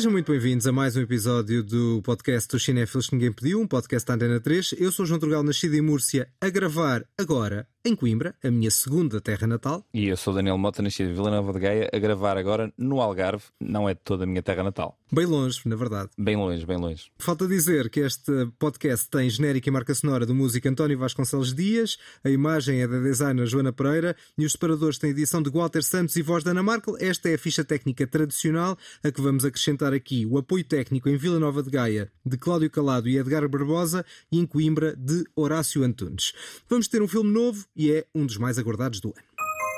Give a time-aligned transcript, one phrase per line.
[0.00, 3.66] Sejam muito bem-vindos a mais um episódio do podcast dos Cinéfilos que Ninguém Pediu, um
[3.66, 4.76] podcast da Antena 3.
[4.78, 9.20] Eu sou João Trugal, nascido em Múrcia, a gravar agora em Coimbra, a minha segunda
[9.20, 9.84] terra natal.
[9.92, 13.00] E eu sou Daniel Mota, nascido em Vila Nova de Gaia, a gravar agora no
[13.00, 14.98] Algarve, não é toda a minha terra natal.
[15.10, 16.10] Bem longe, na verdade.
[16.16, 17.10] Bem longe, bem longe.
[17.18, 21.98] Falta dizer que este podcast tem genérica e marca sonora do músico António Vasconcelos Dias,
[22.22, 26.14] a imagem é da designer Joana Pereira e os separadores têm edição de Walter Santos
[26.16, 26.96] e voz da Ana Markel.
[27.00, 31.16] Esta é a ficha técnica tradicional, a que vamos acrescentar aqui o apoio técnico em
[31.16, 35.82] Vila Nova de Gaia de Cláudio Calado e Edgar Barbosa e em Coimbra de Horácio
[35.82, 36.32] Antunes.
[36.68, 39.26] Vamos ter um filme novo e é um dos mais aguardados do ano.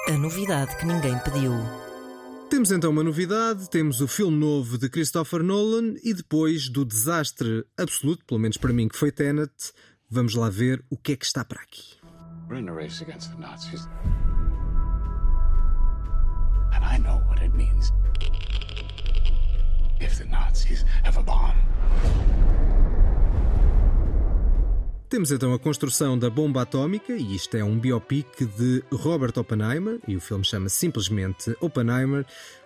[0.09, 1.53] A novidade que ninguém pediu.
[2.51, 7.65] Temos então uma novidade, temos o filme novo de Christopher Nolan e depois do desastre
[7.79, 9.53] absoluto, pelo menos para mim, que foi Tenet,
[10.11, 11.95] vamos lá ver o que é que está para aqui.
[12.49, 13.87] We're in a race against the Nazis.
[16.73, 17.93] And I know what it means
[20.01, 22.72] if the Nazis have a bomb.
[25.13, 30.01] Temos então a construção da bomba atómica, e isto é um biopic de Robert Oppenheimer,
[30.09, 32.25] e o filme chama simplesmente Oppenheimer.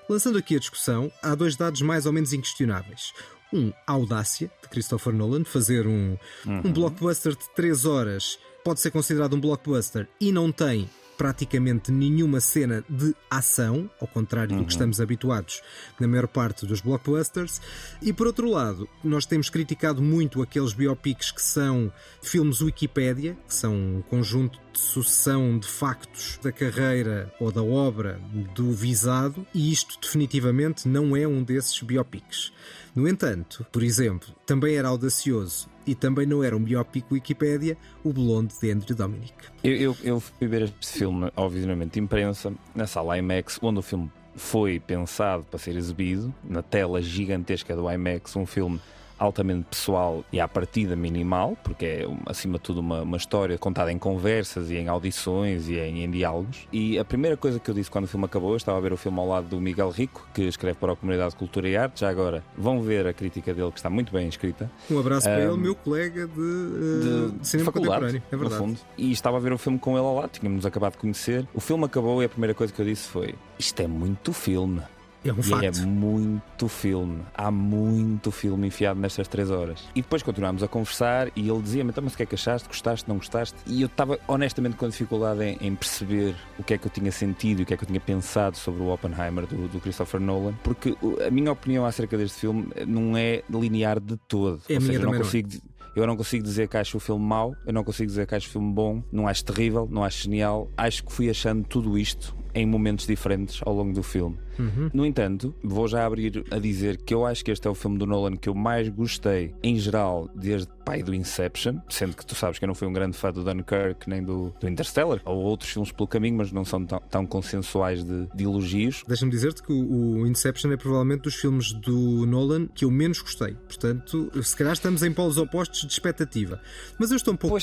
[0.08, 3.12] Lançando aqui a discussão, há dois dados mais ou menos inquestionáveis.
[3.52, 6.62] Um, a audácia de Christopher Nolan, fazer um, uhum.
[6.67, 12.41] um blockbuster de 3 horas pode ser considerado um blockbuster e não tem praticamente nenhuma
[12.41, 14.59] cena de ação, ao contrário uhum.
[14.59, 14.77] do que uhum.
[14.77, 15.62] estamos habituados
[15.98, 17.61] na maior parte dos blockbusters.
[18.03, 21.92] E por outro lado, nós temos criticado muito aqueles biopics que são
[22.23, 28.20] filmes Wikipédia, que são um conjunto sucessão de factos da carreira ou da obra
[28.55, 32.53] do visado, e isto definitivamente não é um desses biopics.
[32.95, 38.13] No entanto, por exemplo, também era audacioso e também não era um biopic Wikipédia, o
[38.13, 39.35] Blonde de Andrew Dominic.
[39.63, 43.83] Eu, eu, eu fui ver este filme, obviamente, de imprensa, na sala IMAX, onde o
[43.83, 48.81] filme foi pensado para ser exibido, na tela gigantesca do IMAX, um filme
[49.18, 53.92] altamente pessoal e à partida minimal, porque é acima de tudo uma, uma história contada
[53.92, 56.66] em conversas e em audições e em, em, diálogos.
[56.72, 58.92] E a primeira coisa que eu disse quando o filme acabou, eu estava a ver
[58.92, 61.77] o filme ao lado do Miguel Rico, que escreve para a Comunidade de Cultura e
[61.77, 62.00] Arte.
[62.00, 64.70] Já agora vão ver a crítica dele, que está muito bem escrita.
[64.90, 68.22] Um abraço um, para ele, meu colega de, uh, de, de cinema contemporâneo.
[68.30, 68.60] É verdade.
[68.60, 68.78] Fundo.
[68.96, 71.46] E estava a ver o filme com ele ao lado, tínhamos acabado de conhecer.
[71.54, 74.83] O filme acabou e a primeira coisa que eu disse foi: Isto é muito filme.
[75.29, 75.63] É um facto.
[75.63, 77.23] E é muito filme.
[77.35, 79.85] Há muito filme enfiado nestas três horas.
[79.95, 82.69] E depois continuámos a conversar e ele dizia-me: então, mas o que é que achaste?
[82.69, 83.09] Gostaste?
[83.09, 83.57] Não gostaste?
[83.67, 87.11] E eu estava honestamente com dificuldade em, em, perceber o que é que eu tinha
[87.11, 90.20] sentido e o que é que eu tinha pensado sobre o Oppenheimer do, do Christopher
[90.20, 94.61] Nolan, porque a minha opinião acerca deste filme não é linear de todo.
[94.69, 95.48] É Ou seja, não consigo.
[95.95, 98.48] Eu não consigo dizer que acho o filme mau, eu não consigo dizer que acho
[98.48, 100.70] o filme bom, não acho terrível, não acho genial.
[100.77, 104.39] Acho que fui achando tudo isto em momentos diferentes ao longo do filme.
[104.58, 104.90] Uhum.
[104.92, 107.98] No entanto, vou já abrir a dizer que eu acho que este é o filme
[107.98, 112.34] do Nolan que eu mais gostei, em geral, desde pai do Inception, sendo que tu
[112.34, 115.42] sabes que eu não fui um grande fã do Dunkirk nem do, do Interstellar, ou
[115.42, 119.02] outros filmes pelo caminho, mas não são tão, tão consensuais de, de elogios.
[119.06, 123.20] Deixa-me dizer-te que o, o, Inception é provavelmente dos filmes do Nolan que eu menos
[123.20, 123.55] gostei.
[123.66, 126.61] Portanto, se calhar estamos em polos opostos de expectativa.
[126.98, 127.58] Mas eu estou um pouco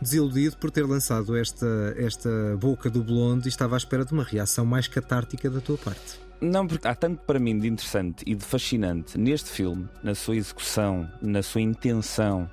[0.00, 2.28] desiludido por ter lançado esta, esta
[2.60, 6.20] boca do Blonde e estava à espera de uma reação mais catártica da tua parte.
[6.40, 10.36] Não, porque há tanto para mim de interessante e de fascinante neste filme, na sua
[10.36, 12.48] execução, na sua intenção,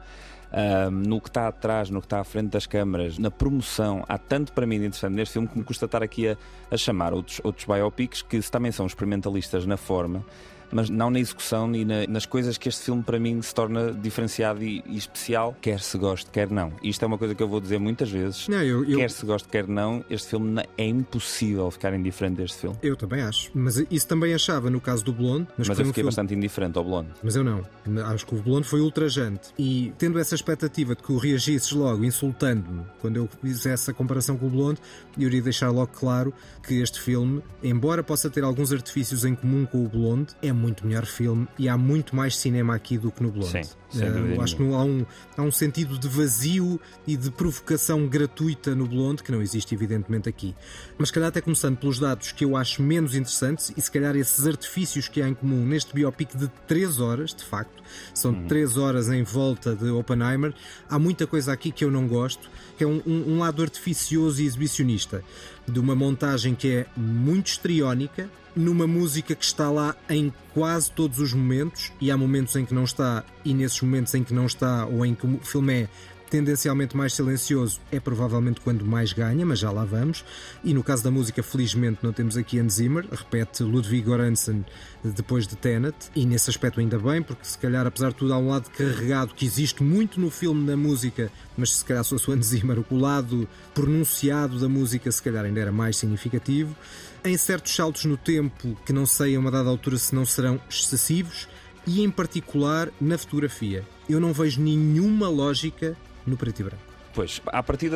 [0.51, 4.03] um, no que está atrás, no que está à frente das câmaras, na promoção.
[4.07, 6.37] Há tanto para mim de interessante neste filme que me custa estar aqui a,
[6.69, 10.23] a chamar outros, outros biopics que também são experimentalistas na forma
[10.71, 13.91] mas não na execução e na, nas coisas que este filme para mim se torna
[13.91, 16.71] diferenciado e, e, especial, quer se goste, quer não.
[16.83, 18.47] Isto é uma coisa que eu vou dizer muitas vezes.
[18.47, 18.97] Não, eu, eu...
[18.97, 22.77] Quer se goste, quer não, este filme é impossível ficar indiferente deste filme.
[22.81, 23.51] Eu também acho.
[23.53, 25.47] Mas isso também achava no caso do Blonde.
[25.57, 26.07] Mas, mas eu fiquei um filme...
[26.07, 27.09] bastante indiferente ao Blonde.
[27.23, 27.65] Mas eu não.
[28.05, 29.49] Acho que o Blonde foi ultrajante.
[29.57, 34.37] E tendo essa expectativa de que o reagisses logo, insultando-me, quando eu fiz essa comparação
[34.37, 34.79] com o Blonde,
[35.17, 36.33] eu iria deixar logo claro
[36.65, 40.85] que este filme, embora possa ter alguns artifícios em comum com o Blonde, é muito
[40.85, 43.67] melhor filme e há muito mais cinema aqui do que no Blonde.
[43.89, 45.05] Sim, uh, acho que há um,
[45.37, 50.27] há um sentido de vazio e de provocação gratuita no Blonde que não existe, evidentemente,
[50.29, 50.55] aqui.
[50.97, 54.15] Mas, se calhar, até começando pelos dados que eu acho menos interessantes e, se calhar,
[54.15, 58.47] esses artifícios que há em comum neste biopic de 3 horas, de facto, são hum.
[58.47, 60.53] 3 horas em volta de Oppenheimer,
[60.89, 64.41] há muita coisa aqui que eu não gosto, que é um, um, um lado artificioso
[64.41, 65.23] e exibicionista
[65.67, 71.19] de uma montagem que é muito estriónica, numa música que está lá em quase todos
[71.19, 74.45] os momentos, e há momentos em que não está, e nesses momentos em que não
[74.45, 75.89] está, ou em que o filme é
[76.29, 80.25] tendencialmente mais silencioso é provavelmente quando mais ganha, mas já lá vamos.
[80.63, 84.63] E no caso da música, felizmente não temos aqui Hans Zimmer, repete Ludwig Göransson
[85.03, 88.37] depois de Tenet, e nesse aspecto ainda bem, porque se calhar, apesar de tudo, há
[88.37, 92.29] um lado carregado que existe muito no filme, na música, mas se calhar se fosse
[92.29, 96.75] o Hans Zimmer, o lado pronunciado da música se calhar ainda era mais significativo.
[97.23, 100.59] Em certos saltos no tempo, que não sei a uma dada altura se não serão
[100.69, 101.47] excessivos,
[101.87, 103.83] e em particular na fotografia.
[104.09, 105.95] Eu não vejo nenhuma lógica
[106.25, 106.95] no preto e branco.
[107.13, 107.95] Pois, à partida,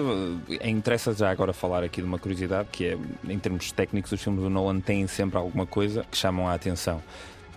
[0.50, 2.98] eh, interessa já agora falar aqui de uma curiosidade, que é,
[3.28, 7.02] em termos técnicos, os filmes do Nolan têm sempre alguma coisa que chamam a atenção.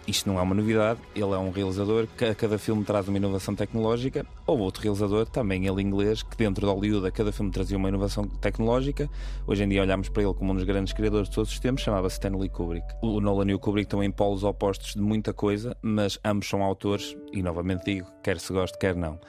[0.07, 3.17] Isto não é uma novidade, ele é um realizador que a cada filme traz uma
[3.17, 7.53] inovação tecnológica, ou outro realizador, também ele inglês, que dentro de Hollywood a cada filme
[7.53, 9.09] trazia uma inovação tecnológica.
[9.47, 11.85] Hoje em dia olhamos para ele como um dos grandes criadores de todos os tempos,
[11.85, 12.85] chamava-se Stanley Kubrick.
[13.01, 16.65] O Nolan e o Kubrick estão em polos opostos de muita coisa, mas ambos são
[16.65, 19.21] autores, e novamente digo, quer se goste, quer não.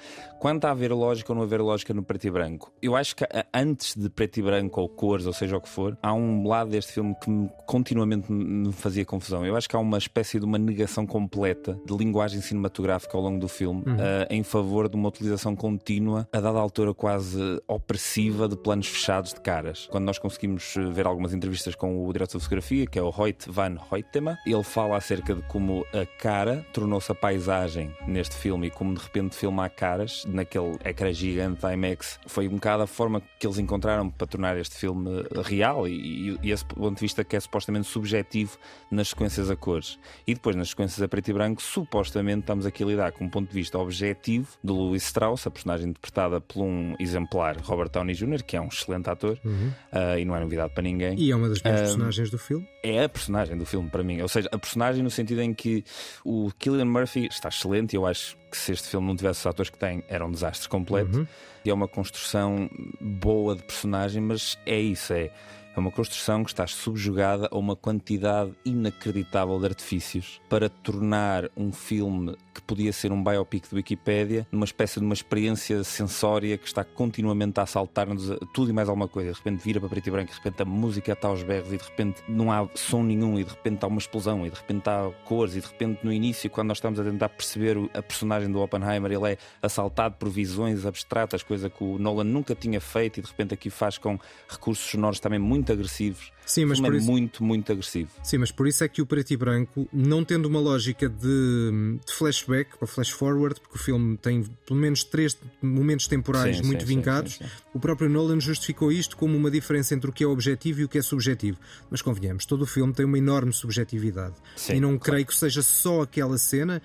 [0.43, 3.23] Quanto a haver lógica ou não haver lógica no preto e branco, eu acho que
[3.53, 6.69] antes de preto e branco ou cores, ou seja o que for, há um lado
[6.69, 9.45] deste filme que me, continuamente me fazia confusão.
[9.45, 13.39] Eu acho que há uma espécie de uma negação completa de linguagem cinematográfica ao longo
[13.39, 13.95] do filme uhum.
[13.95, 19.33] uh, em favor de uma utilização contínua, a dada altura quase opressiva, de planos fechados
[19.33, 19.87] de caras.
[19.89, 23.13] Quando nós conseguimos eh, ver algumas entrevistas com o diretor de fotografia, que é o
[23.17, 28.67] Hoyt van Hoytema, ele fala acerca de como a cara tornou-se a paisagem neste filme
[28.67, 32.19] e como de repente filma caras naquele ecrã gigante IMAX.
[32.27, 36.51] Foi um bocado a forma que eles encontraram para tornar este filme real e, e
[36.51, 38.57] esse ponto de vista que é supostamente subjetivo
[38.89, 39.99] nas sequências a cores.
[40.25, 43.29] E depois nas sequências a preto e branco, supostamente estamos aqui a lidar com um
[43.29, 48.15] ponto de vista objetivo do Louis Strauss, a personagem interpretada por um exemplar Robert Downey
[48.15, 49.71] Jr., que é um excelente ator uhum.
[49.91, 51.17] uh, e não é novidade para ninguém.
[51.19, 52.67] E é uma das minhas uh, personagens do filme.
[52.83, 55.83] É a personagem do filme para mim, ou seja, a personagem no sentido em que
[56.23, 59.71] o Killian Murphy está excelente, eu acho que se este filme não tivesse os atores
[59.71, 61.17] que tem, era um desastre completo.
[61.17, 61.27] Uhum.
[61.65, 62.69] E é uma construção
[63.01, 65.31] boa de personagem, mas é isso, é
[65.75, 71.71] é uma construção que está subjugada a uma quantidade inacreditável de artifícios para tornar um
[71.71, 76.67] filme que podia ser um biopic de Wikipédia numa espécie de uma experiência sensória que
[76.67, 79.31] está continuamente a assaltar-nos tudo e mais alguma coisa.
[79.31, 81.77] De repente vira para preto e branco, de repente a música está aos berros e
[81.77, 84.87] de repente não há som nenhum e de repente há uma explosão e de repente
[84.87, 88.51] há cores e de repente no início, quando nós estamos a tentar perceber a personagem
[88.51, 93.19] do Oppenheimer, ele é assaltado por visões abstratas, coisa que o Nolan nunca tinha feito
[93.19, 96.32] e de repente aqui faz com recursos sonoros também muito muito agressivos.
[96.45, 97.09] Sim, mas por é isso...
[97.09, 98.09] muito, muito agressivo.
[98.23, 101.99] Sim, mas por isso é que o preto e branco, não tendo uma lógica de,
[102.05, 106.63] de flashback ou flash forward, porque o filme tem pelo menos três momentos temporais sim,
[106.63, 110.23] muito sim, vincados, sim, o próprio Nolan justificou isto como uma diferença entre o que
[110.23, 111.57] é objetivo e o que é subjetivo.
[111.89, 114.35] Mas convenhamos, todo o filme tem uma enorme subjetividade.
[114.69, 114.99] e não claro.
[114.99, 116.81] creio que seja só aquela cena,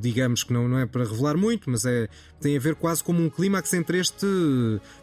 [0.00, 2.08] digamos que não, não é para revelar muito, mas é,
[2.40, 4.26] tem a ver quase como um clímax entre este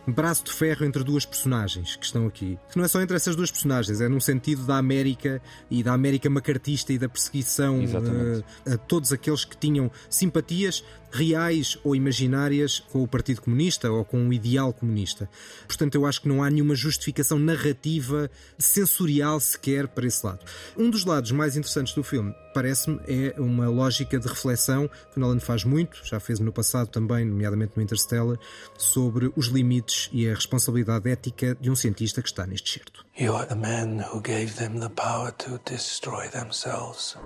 [0.08, 2.58] braço de ferro entre duas personagens que estão aqui.
[2.72, 5.93] Que não é só entre essas duas personagens, é num sentido da América e da
[5.93, 12.80] América macartista e da perseguição uh, a todos aqueles que tinham simpatias reais ou imaginárias
[12.80, 15.30] com o Partido Comunista ou com o ideal comunista.
[15.68, 20.39] Portanto, eu acho que não há nenhuma justificação narrativa sensorial sequer para esse lado.
[20.77, 25.39] Um dos lados mais interessantes do filme, parece-me, é uma lógica de reflexão que Nolan
[25.39, 28.38] faz muito, já fez no passado também, nomeadamente no Interstellar,
[28.77, 33.06] sobre os limites e a responsabilidade ética de um cientista que está neste certo.
[33.20, 37.18] You are the man who gave them the power to destroy themselves.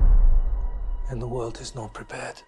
[1.09, 2.43] And the world is not prepared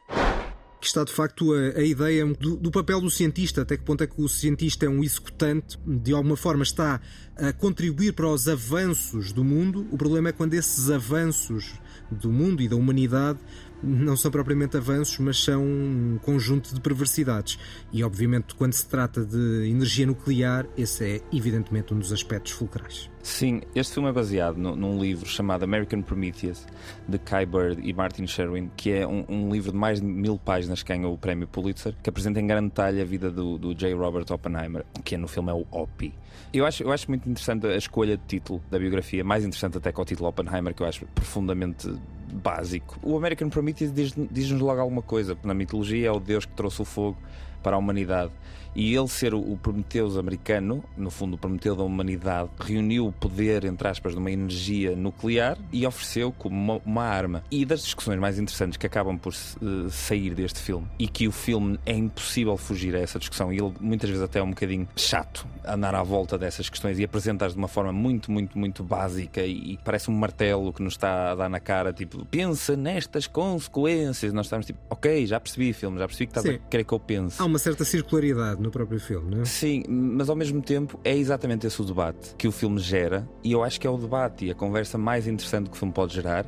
[0.80, 4.04] que está de facto a, a ideia do, do, papel do cientista, até que ponto
[4.04, 7.02] é que o cientista é um executante, de alguma forma está
[7.36, 9.88] a contribuir para os avanços do mundo.
[9.92, 11.74] O problema é quando esses avanços
[12.10, 13.40] do mundo e da humanidade
[13.82, 17.60] não são propriamente avanços, mas são um conjunto de perversidades.
[17.92, 23.10] E, obviamente, quando se trata de energia nuclear, esse é, evidentemente, um dos aspectos fulcrais.
[23.22, 26.66] Sim, este filme é baseado no, num livro chamado American Prometheus,
[27.08, 30.38] de Kai Bird e Martin Sherwin, que é um, um, livro de mais de mil
[30.38, 33.76] páginas que ganhou o prémio Pulitzer, que apresenta em grande detalhe a vida do, do
[33.76, 33.94] J.
[33.94, 36.14] Robert Oppenheimer, que é no filme é o Opie.
[36.54, 39.92] Eu acho, eu acho muito interessante a escolha de título da biografia, mais interessante até
[39.92, 41.94] que o título Oppenheimer, que eu acho profundamente
[42.32, 43.00] básico.
[43.02, 45.38] O American Prometheus diz-nos diz logo alguma coisa.
[45.44, 47.18] Na mitologia é o Deus que trouxe o fogo
[47.64, 48.32] para a humanidade.
[48.78, 53.66] E ele ser o Prometeus americano, no fundo o Prometeu da humanidade, reuniu o poder,
[53.66, 57.44] entre aspas, de uma energia nuclear e ofereceu como uma, uma arma.
[57.50, 61.32] E das discussões mais interessantes que acabam por uh, sair deste filme, e que o
[61.32, 64.88] filme é impossível fugir a essa discussão, e ele muitas vezes até é um bocadinho
[64.96, 69.46] chato andar à volta dessas questões e apresentar de uma forma muito, muito, muito básica
[69.46, 74.32] e parece um martelo que nos está a dar na cara, tipo, pensa nestas consequências.
[74.32, 76.62] Nós estamos tipo, ok, já percebi filme, já percebi que estás Sim.
[76.64, 77.42] a querer que eu pense.
[77.42, 79.46] Há uma certa circularidade no próprio filme, não é?
[79.46, 83.52] Sim, mas ao mesmo tempo é exatamente esse o debate que o filme gera, e
[83.52, 86.14] eu acho que é o debate e a conversa mais interessante que o filme pode
[86.14, 86.46] gerar.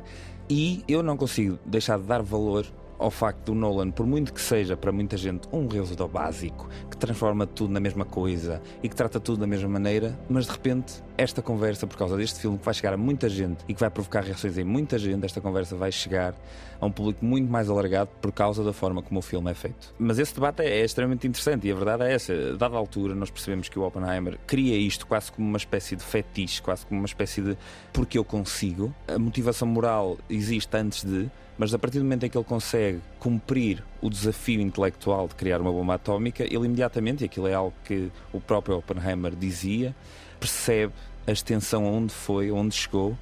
[0.48, 2.66] E eu não consigo deixar de dar valor
[2.98, 6.96] ao facto do Nolan, por muito que seja para muita gente um realizador básico, que
[6.98, 11.02] transforma tudo na mesma coisa e que trata tudo da mesma maneira, mas de repente
[11.20, 13.90] esta conversa, por causa deste filme que vai chegar a muita gente e que vai
[13.90, 16.34] provocar reações em muita gente, esta conversa vai chegar
[16.80, 19.94] a um público muito mais alargado por causa da forma como o filme é feito.
[19.98, 22.56] Mas esse debate é, é extremamente interessante e a verdade é essa.
[22.56, 26.02] Dada a altura, nós percebemos que o Oppenheimer cria isto quase como uma espécie de
[26.02, 27.56] fetiche, quase como uma espécie de
[27.92, 28.94] porque eu consigo.
[29.06, 33.00] A motivação moral existe antes de, mas a partir do momento em que ele consegue
[33.18, 37.74] cumprir o desafio intelectual de criar uma bomba atómica, ele imediatamente, e aquilo é algo
[37.84, 39.94] que o próprio Oppenheimer dizia,
[40.40, 40.94] percebe
[41.26, 43.16] a extensão onde foi, onde chegou,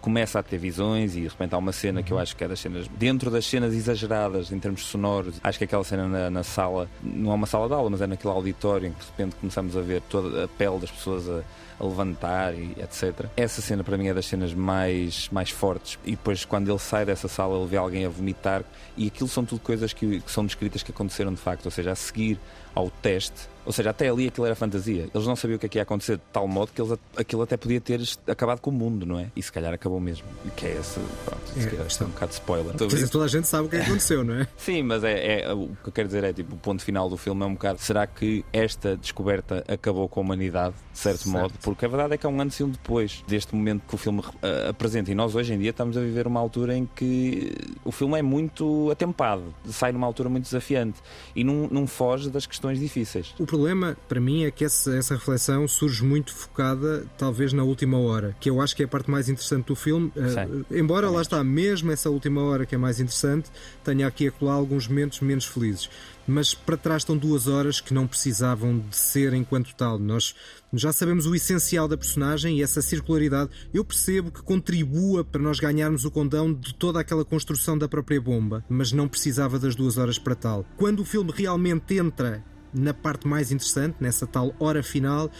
[0.00, 2.48] começa a ter visões e de repente há uma cena que eu acho que é
[2.48, 6.42] das cenas, dentro das cenas exageradas em termos sonoros, acho que aquela cena na, na
[6.42, 9.36] sala, não é uma sala de aula, mas é naquele auditório em que de repente
[9.36, 11.42] começamos a ver toda a pele das pessoas a
[11.78, 13.26] a levantar e etc.
[13.36, 15.98] Essa cena para mim é das cenas mais, mais fortes.
[16.04, 18.64] E depois, quando ele sai dessa sala, ele vê alguém a vomitar.
[18.96, 21.66] E aquilo são tudo coisas que, que são descritas que aconteceram de facto.
[21.66, 22.38] Ou seja, a seguir
[22.74, 25.08] ao teste ou seja, até ali aquilo era fantasia.
[25.12, 27.42] Eles não sabiam o que, é que ia acontecer de tal modo que eles, aquilo
[27.42, 29.30] até podia ter acabado com o mundo, não é?
[29.34, 30.24] E se calhar acabou mesmo.
[30.56, 31.00] Que é esse.
[31.24, 32.76] Pronto, é, calhar, é um bocado de spoiler.
[32.76, 34.48] Dizer, toda a gente sabe o que aconteceu, não é?
[34.56, 37.16] Sim, mas é, é, o que eu quero dizer é tipo, o ponto final do
[37.16, 37.80] filme é um bocado.
[37.80, 41.30] Será que esta descoberta acabou com a humanidade, de certo, certo.
[41.30, 41.54] modo?
[41.62, 43.98] Porque a verdade é que é um antes e um depois deste momento que o
[43.98, 45.10] filme uh, apresenta.
[45.10, 47.52] E nós hoje em dia estamos a viver uma altura em que
[47.84, 51.00] o filme é muito atempado, sai numa altura muito desafiante
[51.34, 53.34] e não, não foge das questões difíceis.
[53.38, 57.98] O problema, para mim, é que essa, essa reflexão surge muito focada, talvez, na última
[57.98, 60.12] hora, que eu acho que é a parte mais interessante do filme.
[60.14, 63.50] Uh, embora lá está, mesmo essa última hora que é mais interessante,
[63.82, 65.88] tenha aqui a colar alguns momentos menos felizes.
[66.28, 69.98] Mas para trás estão duas horas que não precisavam de ser enquanto tal.
[69.98, 70.34] Nós
[70.74, 73.50] já sabemos o essencial da personagem e essa circularidade.
[73.72, 78.20] Eu percebo que contribua para nós ganharmos o condão de toda aquela construção da própria
[78.20, 80.66] bomba, mas não precisava das duas horas para tal.
[80.76, 82.44] Quando o filme realmente entra
[82.76, 85.30] na parte mais interessante, nessa tal hora final,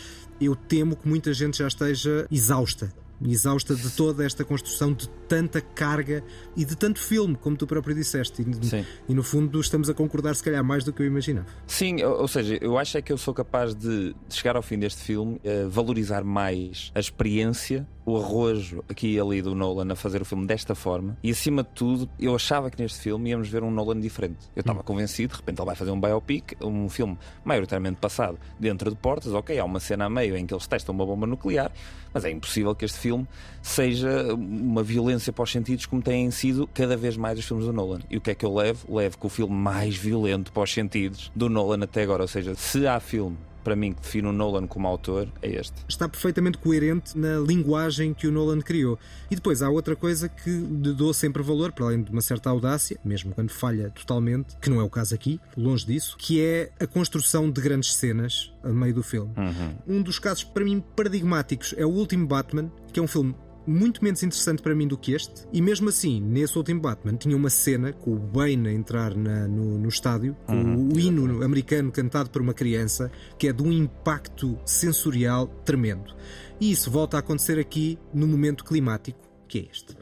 [0.41, 2.93] eu temo que muita gente já esteja exausta
[3.25, 6.23] exausta de toda esta construção de tanta carga
[6.57, 8.43] e de tanto filme, como tu próprio disseste.
[8.43, 11.47] E, e, no fundo estamos a concordar, se calhar, mais do que eu imaginava.
[11.67, 15.03] Sim, ou seja, eu acho é que eu sou capaz de chegar ao fim deste
[15.03, 20.23] filme, uh, valorizar mais a experiência, o arrojo aqui e ali do Nolan a fazer
[20.23, 21.19] o filme desta forma.
[21.25, 24.39] E acima de tudo, eu achava que neste filme íamos ver um Nolan diferente.
[24.55, 24.85] Eu estava hum.
[24.85, 29.35] convencido, de repente ele vai fazer um biopic, um filme maioritariamente passado dentro de portas.
[29.35, 31.73] Ok, há uma cena a meio em que eles testam uma bomba nuclear,
[32.15, 33.27] mas é impossível que este filme
[33.61, 37.73] seja uma violência para os sentidos como têm sido cada vez mais os filmes do
[37.73, 38.01] Nolan.
[38.09, 38.95] E o que é que eu levo?
[38.95, 42.23] Levo que o filme mais violento para os sentidos do Nolan até agora.
[42.23, 43.37] Ou seja, se há filme
[43.67, 45.75] para mim, que define o Nolan como autor, é este.
[45.89, 48.97] Está perfeitamente coerente na linguagem que o Nolan criou.
[49.29, 52.49] E depois há outra coisa que lhe dou sempre valor, para além de uma certa
[52.49, 56.71] audácia, mesmo quando falha totalmente, que não é o caso aqui, longe disso, que é
[56.79, 59.33] a construção de grandes cenas a meio do filme.
[59.37, 59.97] Uhum.
[59.99, 63.35] Um dos casos, para mim, paradigmáticos é o último Batman, que é um filme
[63.67, 65.47] muito menos interessante para mim do que este.
[65.53, 69.49] E mesmo assim, nesse último Batman, tinha uma cena com o Bane a entrar na,
[69.49, 73.63] no, no estádio, com uhum, o hino americano cantado por uma criança, que é de
[73.63, 76.15] um impacto sensorial tremendo.
[76.61, 79.19] E isso volta a acontecer aqui no momento climático,
[79.49, 79.97] que é este.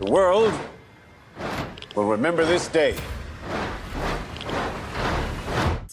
[0.00, 0.54] The world
[1.96, 2.94] will remember this day.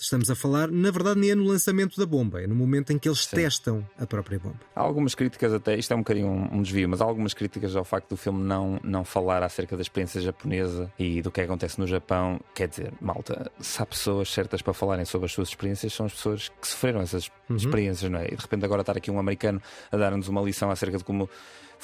[0.05, 2.99] Estamos a falar, na verdade, nem é no lançamento da bomba, é no momento em
[2.99, 3.37] que eles Sim.
[3.37, 4.59] testam a própria bomba.
[4.75, 7.75] Há algumas críticas até, isto é um bocadinho um, um, desvio, mas há algumas críticas
[7.75, 11.79] ao facto do filme não, não falar acerca da experiência japonesa e do que acontece
[11.79, 12.39] no Japão.
[12.53, 16.13] Quer dizer, malta, se há pessoas certas para falarem sobre as suas experiências, são as
[16.13, 17.55] pessoas que sofreram essas uhum.
[17.55, 18.27] experiências, não é?
[18.27, 19.59] E de repente agora estar aqui um americano
[19.91, 21.27] a dar-nos uma lição acerca de como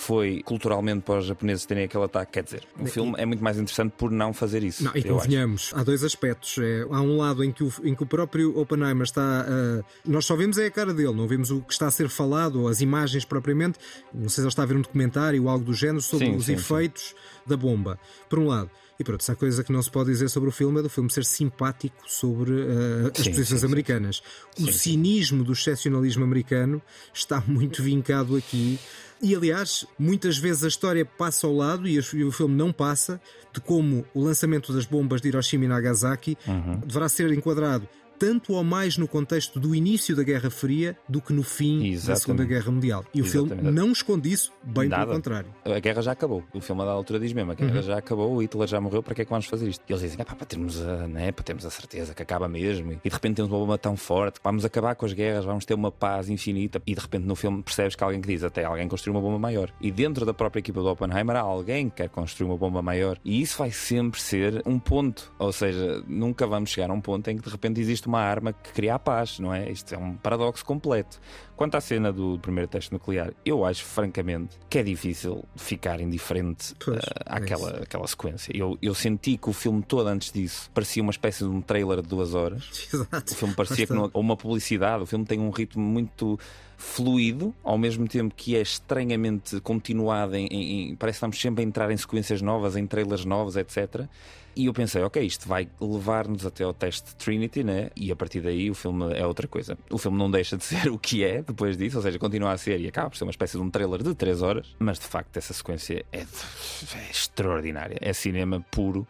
[0.01, 2.31] foi culturalmente para os japoneses terem aquele ataque.
[2.31, 4.83] Quer dizer, o filme é muito mais interessante por não fazer isso.
[4.83, 6.57] Não, e convenhamos, há dois aspectos.
[6.57, 9.45] É, há um lado em que, o, em que o próprio Oppenheimer está.
[9.47, 12.09] Uh, nós só vemos é a cara dele, não vemos o que está a ser
[12.09, 13.77] falado, ou as imagens propriamente.
[14.11, 16.35] Não sei se ele está a ver um documentário ou algo do género sobre sim,
[16.35, 17.15] os sim, efeitos sim.
[17.45, 18.71] da bomba, por um lado.
[19.01, 20.89] E pronto, se há coisa que não se pode dizer sobre o filme é do
[20.89, 24.21] filme ser simpático sobre uh, as sim, posições sim, americanas.
[24.55, 24.69] Sim.
[24.69, 26.79] O cinismo do excepcionalismo americano
[27.11, 28.79] está muito vincado aqui.
[29.19, 33.19] E aliás, muitas vezes a história passa ao lado e o filme não passa
[33.51, 36.79] de como o lançamento das bombas de Hiroshima e Nagasaki uhum.
[36.85, 37.87] deverá ser enquadrado
[38.21, 42.07] tanto ou mais no contexto do início da Guerra Fria do que no fim Exatamente.
[42.07, 43.03] da Segunda Guerra Mundial.
[43.11, 43.73] E o filme Exatamente.
[43.75, 45.05] não esconde isso, bem Nada.
[45.07, 45.49] pelo contrário.
[45.65, 46.43] A guerra já acabou.
[46.53, 47.81] O filme da altura diz mesmo: a guerra Uhum.
[47.81, 49.81] já acabou, o Hitler já morreu, para que é que vamos fazer isto?
[49.89, 52.47] E eles dizem: "Ah, pá, para termos, a, né, para termos a certeza que acaba
[52.47, 52.91] mesmo.
[53.03, 55.73] E de repente temos uma bomba tão forte, vamos acabar com as guerras, vamos ter
[55.73, 56.79] uma paz infinita.
[56.85, 59.39] E de repente no filme percebes que alguém que diz: até alguém construiu uma bomba
[59.39, 59.73] maior.
[59.81, 63.17] E dentro da própria equipa do Oppenheimer há alguém que quer construir uma bomba maior.
[63.25, 65.33] E isso vai sempre ser um ponto.
[65.39, 68.51] Ou seja, nunca vamos chegar a um ponto em que de repente existe uma arma
[68.53, 69.71] que cria a paz, não é?
[69.71, 71.19] Isto é um paradoxo completo.
[71.55, 76.73] Quanto à cena do primeiro teste nuclear, eu acho francamente que é difícil ficar indiferente
[76.83, 77.83] Pois, eh, é àquela, isso.
[77.83, 78.51] àquela sequência.
[78.55, 82.01] Eu, eu senti que o filme todo antes disso parecia uma espécie de um trailer
[82.01, 82.67] de duas horas.
[82.93, 83.31] Exato.
[83.31, 85.03] O filme parecia que não, ou uma publicidade.
[85.03, 86.39] O filme tem um ritmo muito
[86.81, 91.67] fluido, ao mesmo tempo que é estranhamente continuado em, em- parece que estamos sempre a
[91.67, 94.05] entrar em sequências novas, em trailers novos, etc.
[94.53, 97.89] E eu pensei, ok, isto vai levar-nos até ao teste Trinity, né?
[97.95, 99.77] E a partir daí o filme é outra coisa.
[99.89, 102.57] O filme não deixa de ser o que é depois disso, ou seja, continua a
[102.57, 105.05] ser e acaba por ser uma espécie de um trailer de 3 horas, mas de
[105.05, 107.97] facto essa sequência é, é extraordinária.
[108.01, 109.07] É cinema puro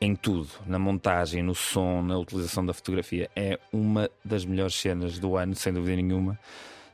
[0.00, 3.30] em tudo, na montagem, no som, na utilização da fotografia.
[3.34, 6.38] É uma das melhores cenas do ano, sem dúvida nenhuma.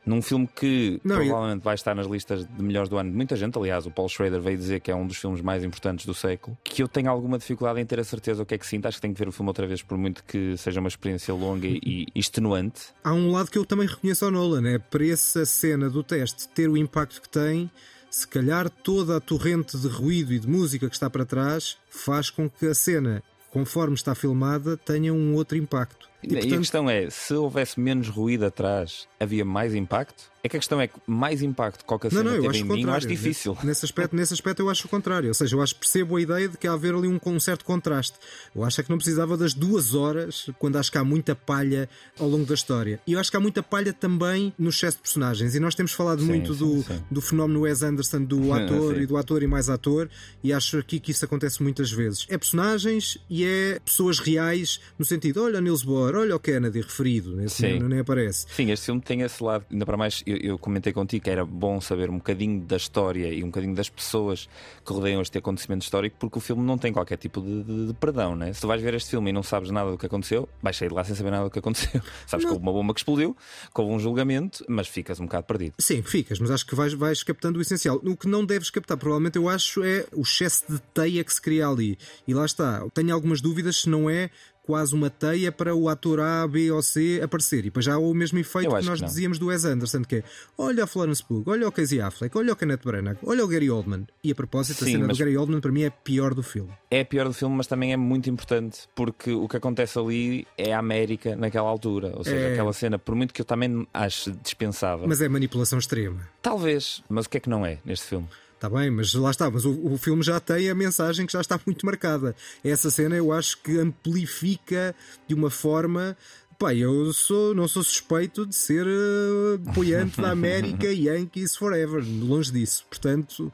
[0.05, 3.35] Num filme que Não, provavelmente vai estar nas listas de melhores do ano de muita
[3.35, 6.13] gente, aliás, o Paul Schrader veio dizer que é um dos filmes mais importantes do
[6.13, 8.87] século, que eu tenho alguma dificuldade em ter a certeza o que é que sinto.
[8.87, 11.33] Acho que tenho que ver o filme outra vez, por muito que seja uma experiência
[11.33, 12.93] longa e, e extenuante.
[13.03, 16.47] Há um lado que eu também reconheço ao Nolan, é para essa cena do teste
[16.49, 17.69] ter o impacto que tem,
[18.09, 22.29] se calhar toda a torrente de ruído e de música que está para trás faz
[22.29, 23.21] com que a cena,
[23.51, 26.09] conforme está filmada, tenha um outro impacto.
[26.29, 30.31] E, a questão é, se houvesse menos ruído atrás, havia mais impacto?
[30.45, 32.63] É que a questão é que mais impacto que qualquer Não, não, teve acho em
[32.63, 32.97] mim, eu contrário.
[32.97, 33.57] acho difícil.
[33.63, 35.27] Nesse aspecto, nesse aspecto eu acho o contrário.
[35.27, 37.39] Ou seja, eu acho que percebo a ideia de que há haver ali um, um
[37.39, 38.15] certo contraste.
[38.55, 41.89] Eu acho é que não precisava das duas horas, quando acho que há muita palha
[42.19, 42.99] ao longo da história.
[43.07, 45.55] E eu acho que há muita palha também no excesso de personagens.
[45.55, 47.03] E nós temos falado Sim, muito sim, do, sim.
[47.09, 50.07] do fenómeno Wes Anderson, do ator e do ator e mais ator.
[50.43, 52.27] E acho aqui que isso acontece muitas vezes.
[52.29, 56.81] É personagens e é pessoas reais, no sentido, olha o Niels Bohr, olha o Kennedy
[56.81, 57.35] referido.
[57.35, 57.79] Nesse Sim.
[57.79, 58.45] nem, nem aparece.
[58.55, 61.45] Sim, este filme tem esse lado, ainda para mais, eu, eu comentei contigo que era
[61.45, 64.47] bom saber um bocadinho da história e um bocadinho das pessoas
[64.85, 67.93] que rodeiam este acontecimento histórico, porque o filme não tem qualquer tipo de, de- de
[67.93, 68.51] perdão, né?
[68.53, 70.89] Se tu vais ver este filme e não sabes nada do que aconteceu, vais sair
[70.89, 72.01] de lá sem saber nada do que aconteceu.
[72.27, 73.35] Sabes que houve uma bomba que explodiu,
[73.73, 75.73] que houve um julgamento, mas ficas um bocado perdido.
[75.79, 77.99] Sim, ficas, mas acho que vais, vais captando o essencial.
[78.03, 81.41] O que não deves captar, provavelmente, eu acho, é o excesso de teia que se
[81.41, 81.97] cria ali.
[82.27, 82.85] E lá está.
[82.93, 84.29] Tenho algumas dúvidas se não é
[84.65, 87.59] quase uma teia para o ator A, B ou C aparecer.
[87.59, 90.03] E depois já há o mesmo efeito que acho nós que dizíamos do Wes Anderson,
[90.03, 90.23] que é
[90.57, 93.69] olha a Florence Pugh, olha o Casey Affleck, olha o Kenneth Branagh, olha o Gary
[93.69, 94.07] Oldman.
[94.23, 96.33] E a propósito, a Sim, cena mas- do Gary Oldman para mim é a pior
[96.33, 96.71] do filme.
[96.89, 100.47] É a pior do filme, mas também é muito importante, porque o que acontece ali
[100.57, 102.13] é a América naquela altura.
[102.15, 102.53] Ou seja, É.
[102.53, 105.07] aquela cena, por muito que eu também ache dispensável.
[105.07, 106.19] Mas é manipulação extrema.
[106.41, 108.27] Talvez, mas o que é que não é neste filme?
[108.55, 111.41] Está bem, mas lá está, mas o, o filme já tem a mensagem que já
[111.41, 112.33] está muito marcada.
[112.63, 114.95] Essa cena eu acho que amplifica
[115.27, 116.17] de uma forma.
[116.57, 122.01] Pá, eu sou, não sou suspeito de ser eh, apoiante da América e Yankees Forever,
[122.21, 122.85] longe disso.
[122.89, 123.51] Portanto,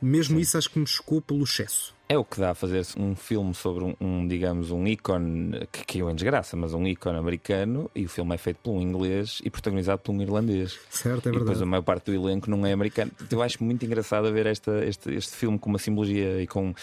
[0.00, 1.94] mesmo isso acho que me chocou pelo excesso.
[2.08, 5.82] É o que dá a fazer um filme sobre um, um, digamos, um ícone que
[5.86, 9.40] caiu em desgraça, mas um ícone americano, e o filme é feito por um inglês
[9.42, 10.78] e protagonizado por um irlandês.
[10.90, 11.62] Certo, é e depois verdade.
[11.62, 13.10] a maior parte do elenco não é americano.
[13.30, 16.74] Eu acho muito engraçado ver esta, este, este filme com uma simbologia e com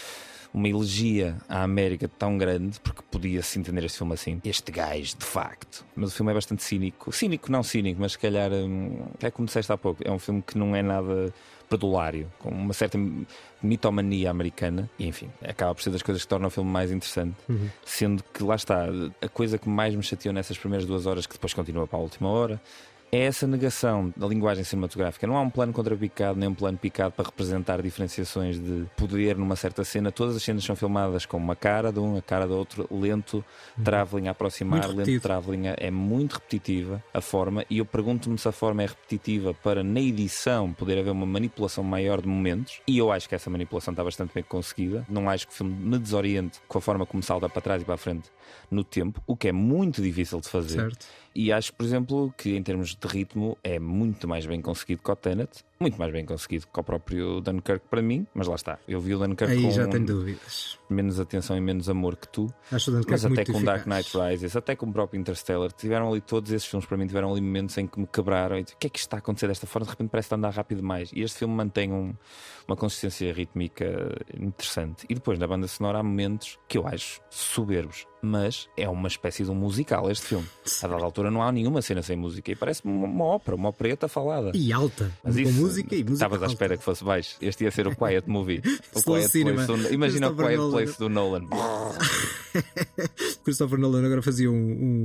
[0.52, 4.40] uma elegia à América tão grande, porque podia-se entender este filme assim.
[4.44, 5.84] Este gajo, de facto.
[5.94, 7.12] Mas o filme é bastante cínico.
[7.12, 10.02] Cínico, não cínico, mas se calhar hum, é como disseste há pouco.
[10.04, 11.32] É um filme que não é nada
[11.70, 12.98] perdulário, com uma certa
[13.62, 17.36] mitomania americana, e enfim, acaba por ser das coisas que torna o filme mais interessante.
[17.84, 18.86] Sendo que lá está,
[19.22, 22.02] a coisa que mais me chateou nessas primeiras duas horas, que depois continua para a
[22.02, 22.60] última hora,
[23.12, 25.26] é essa negação da linguagem cinematográfica.
[25.26, 29.56] Não há um plano contrapicado, nem um plano picado para representar diferenciações de poder numa
[29.56, 30.12] certa cena.
[30.12, 33.44] Todas as cenas são filmadas com uma cara de um, a cara do outro, lento,
[33.84, 38.38] travelling a aproximar, Muito lento travelling a- é muito repetitiva a forma, e eu pergunto-me
[38.38, 42.80] se a forma é repetitiva para na edição poder haver uma manipulação maior de momentos,
[42.86, 45.04] e eu acho que essa manipulação está bastante bem conseguida.
[45.08, 47.84] Não acho que o filme me desoriente com a forma como salta para trás e
[47.84, 48.30] para a frente
[48.70, 50.80] no tempo, o que é muito difícil de fazer.
[50.80, 51.06] Certo.
[51.34, 55.10] E acho, por exemplo, que em termos de ritmo é muito mais bem conseguido que
[55.10, 55.64] o Tenet.
[55.80, 58.78] Muito mais bem conseguido que o próprio Dunkirk para mim, mas lá está.
[58.86, 60.78] Eu vi o Dunkirk Aí com já tenho dúvidas.
[60.90, 63.80] menos atenção e menos amor que tu, Acho o Dunkirk mas até muito com Dark
[63.86, 64.12] eficaz.
[64.12, 67.32] Knight Rises, até com o próprio Interstellar, tiveram ali todos esses filmes para mim, tiveram
[67.32, 69.66] ali momentos em que me quebraram e o que é que está a acontecer desta
[69.66, 69.86] forma?
[69.86, 71.10] De repente parece andar rápido demais.
[71.14, 72.12] E este filme mantém um-
[72.68, 73.86] uma consistência rítmica
[74.38, 75.06] interessante.
[75.08, 79.44] E depois na banda sonora há momentos que eu acho soberbos, mas é uma espécie
[79.44, 80.46] de um musical este filme.
[80.82, 84.06] A dada altura não há nenhuma cena sem música e parece uma, ópera, uma opereta
[84.08, 84.52] falada.
[84.54, 85.10] E alta.
[85.24, 86.12] Mas isso, música e música.
[86.14, 87.36] Estavas à espera que fosse baixo.
[87.40, 88.60] Este ia ser o Quiet Movie.
[88.94, 89.64] O Quiet cinema.
[89.64, 90.70] Place do- Imagina o Quiet Nolan.
[90.72, 91.42] Place do Nolan.
[93.44, 94.54] Christopher Nolan agora fazia um,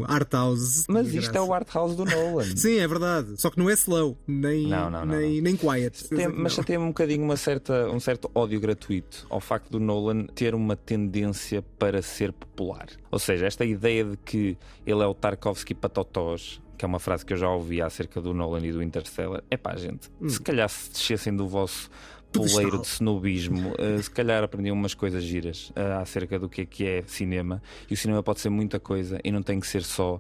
[0.02, 0.86] um art house.
[0.88, 1.44] Mas isto é graça.
[1.44, 2.44] o art house do Nolan.
[2.56, 3.40] Sim, é verdade.
[3.40, 6.08] Só que não é slow, nem, Não, não, não, nem, nem quiet.
[6.10, 6.64] Tem- mas Não.
[6.64, 10.76] tem um bocadinho uma certa, um certo ódio gratuito ao facto do Nolan ter uma
[10.76, 12.88] tendência para ser popular.
[13.12, 17.00] Ou seja, esta ideia de que ele é o Tarkovsky para totós, que é uma
[17.00, 19.44] frase que eu já ouvi acerca do Nolan e do Interstellar.
[19.50, 21.90] É pá, gente, se calhar se descessem do vosso
[22.32, 26.66] poleiro de snobismo, eh, se calhar aprendiam umas coisas giras eh, acerca do que é
[26.66, 27.62] que é cinema.
[27.90, 30.20] E o cinema pode ser muita coisa e não tem que ser só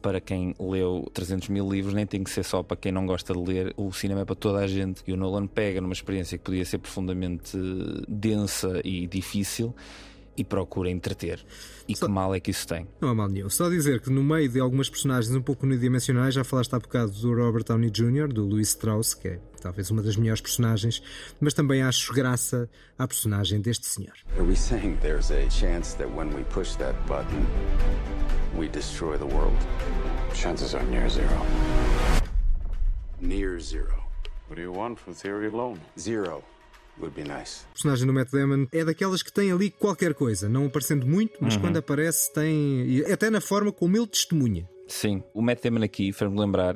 [0.00, 3.32] para quem leu 300 mil livros, nem tem que ser só para quem não gosta
[3.32, 3.74] de ler.
[3.76, 5.02] O cinema é para toda a gente.
[5.06, 9.74] E o Nolan pega numa experiência que podia ser profundamente eh, densa e difícil
[10.36, 11.44] e procura entreter.
[11.88, 12.86] E Só- que mal é que isso tem?
[13.00, 13.48] Não há mal nenhum.
[13.48, 17.12] Só dizer que no meio de algumas personagens um pouco unidimensionais, já falaste há bocado
[17.12, 21.02] do Robert Downey Jr., do Louis Strauss, que é talvez uma das melhores personagens,
[21.40, 22.68] mas também acho graça
[22.98, 24.14] à personagem deste senhor.
[24.36, 27.46] Are we saying there's a chance that when we push that button,
[28.56, 29.56] we destroy the world?
[30.34, 31.46] Chances are near zero.
[33.20, 34.04] Near zero.
[34.48, 35.80] What do you want from theory alone?
[35.98, 36.42] Zero
[36.98, 37.64] nice.
[37.64, 41.38] A personagem do Matt Damon é daquelas que tem ali qualquer coisa, não aparecendo muito,
[41.40, 43.02] mas quando aparece tem.
[43.12, 44.68] Até na forma como ele testemunha.
[44.88, 46.74] Sim, o Matt Damon aqui fez-me lembrar,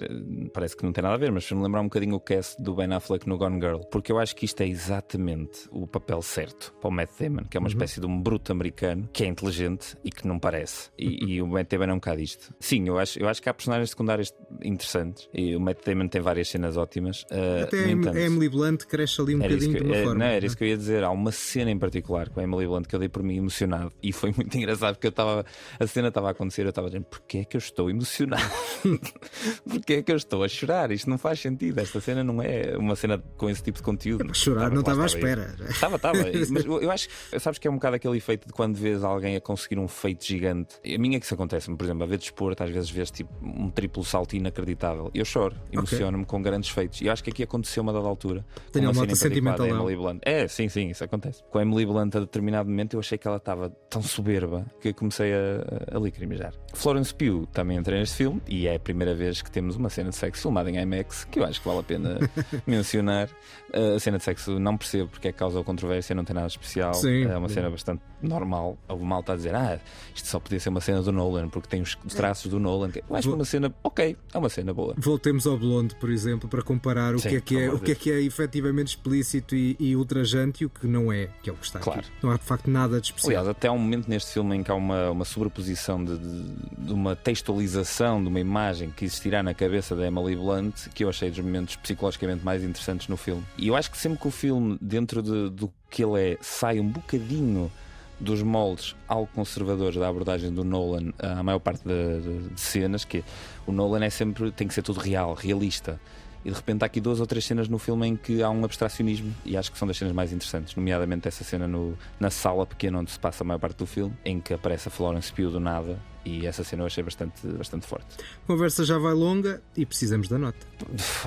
[0.53, 2.75] parece que não tem nada a ver, mas fez-me lembrar um bocadinho o cast do
[2.75, 6.73] Ben Affleck no Gone Girl, porque eu acho que isto é exatamente o papel certo
[6.81, 9.97] para o Matt Damon, que é uma espécie de um bruto americano que é inteligente
[10.05, 10.91] e que não parece.
[10.99, 12.53] E, e o Matt Damon é um bocado isto.
[12.59, 16.21] Sim, eu acho, eu acho que há personagens secundárias interessantes e o Matt Damon tem
[16.21, 17.25] várias cenas ótimas.
[17.31, 20.15] eh, Até a entanto- a Emily Blunt cresce ali um bocadinho de uma forma.
[20.15, 20.47] não, era não é?
[20.47, 21.05] isso que eu ia dizer.
[21.05, 23.93] Há uma cena em particular com a Emily Blunt que eu dei por mim emocionado
[24.03, 25.45] e foi muito engraçado porque eu estava.
[25.79, 28.00] A cena estava a acontecer, eu estava dizendo: porquê é que eu estou emocionado?
[29.69, 30.91] porquê é que eu estou a chorar?
[30.91, 31.79] Isto não faz sentido.
[31.79, 34.25] Esta cena não é uma cena com esse tipo de conteúdo.
[34.25, 35.55] para chorar, não estava à espera.
[35.69, 36.19] Estava, estava.
[36.51, 39.37] Mas eu acho que sabes que é um bocado aquele efeito de quando vês alguém
[39.37, 40.77] a conseguir um feito gigante.
[40.85, 43.31] A mim é que isso acontece, por exemplo, a ver desporto, às vezes vês tipo
[43.43, 45.11] um triplo salto inacreditável.
[45.15, 47.01] Eu choro, emociono-me com grandes feitos.
[47.01, 48.45] E eu acho que aqui aconteceu uma dada altura.
[48.73, 49.67] Tenho uma da sentimental.
[49.67, 50.21] Emily Blunt.
[50.23, 51.43] É, sim, sim, isso acontece.
[51.51, 54.93] Com a Emily Blunt, a determinado momento, eu achei que ela estava tão soberba que
[54.93, 56.55] comecei a, a lacrimejar.
[56.75, 60.11] Florence Pugh também entra neste filme e é a primeira vez que temos uma cena
[60.11, 62.19] de sexo filmada em IMAX que eu acho que vale a pena
[62.67, 63.29] mencionar.
[63.73, 66.47] Uh, a cena de sexo não percebo porque é que causa controvérsia, não tem nada
[66.49, 66.93] especial.
[66.95, 67.25] Sim.
[67.25, 68.77] É uma cena bastante normal.
[68.89, 69.79] Houve malta a dizer, ah,
[70.15, 72.91] isto só podia ser uma cena do Nolan porque tem os os traços do Nolan.
[73.09, 74.95] Eu acho que é uma cena, ok, é uma cena boa.
[74.99, 77.93] Voltemos ao Blonde, por exemplo, para comparar o Sim, que é que é, o que
[77.93, 81.53] é que é efetivamente explícito e, e ultrajante e o que não é, que é
[81.53, 82.01] o que está Claro.
[82.01, 82.11] aqui.
[82.23, 83.31] Não há de facto nada de especial.
[83.31, 86.51] Aliás, até há um momento neste filme em que há uma, uma sobreposição de, de-
[86.87, 91.09] de uma textualização de uma imagem que existirá na cabeça da Emily Blunt que eu
[91.09, 93.43] achei dos momentos psicologicamente mais interessantes no filme.
[93.61, 96.81] E eu acho que sempre que o filme, dentro de- do que ele é, sai
[96.81, 97.71] um bocadinho
[98.19, 103.05] dos moldes algo conservadores da abordagem do Nolan à maior parte de, de- de cenas,
[103.05, 103.23] que
[103.67, 106.01] o Nolan é sempre tem que ser tudo real, realista.
[106.43, 108.65] E de repente há aqui duas ou três cenas no filme em que há um
[108.65, 112.65] abstracionismo e acho que são das cenas mais interessantes, nomeadamente essa cena no, na sala
[112.65, 115.51] pequena onde se passa a maior parte do filme, em que aparece a Florence Pugh
[115.51, 118.07] do nada e essa cena eu achei bastante, bastante forte.
[118.45, 120.59] A conversa já vai longa e precisamos da nota.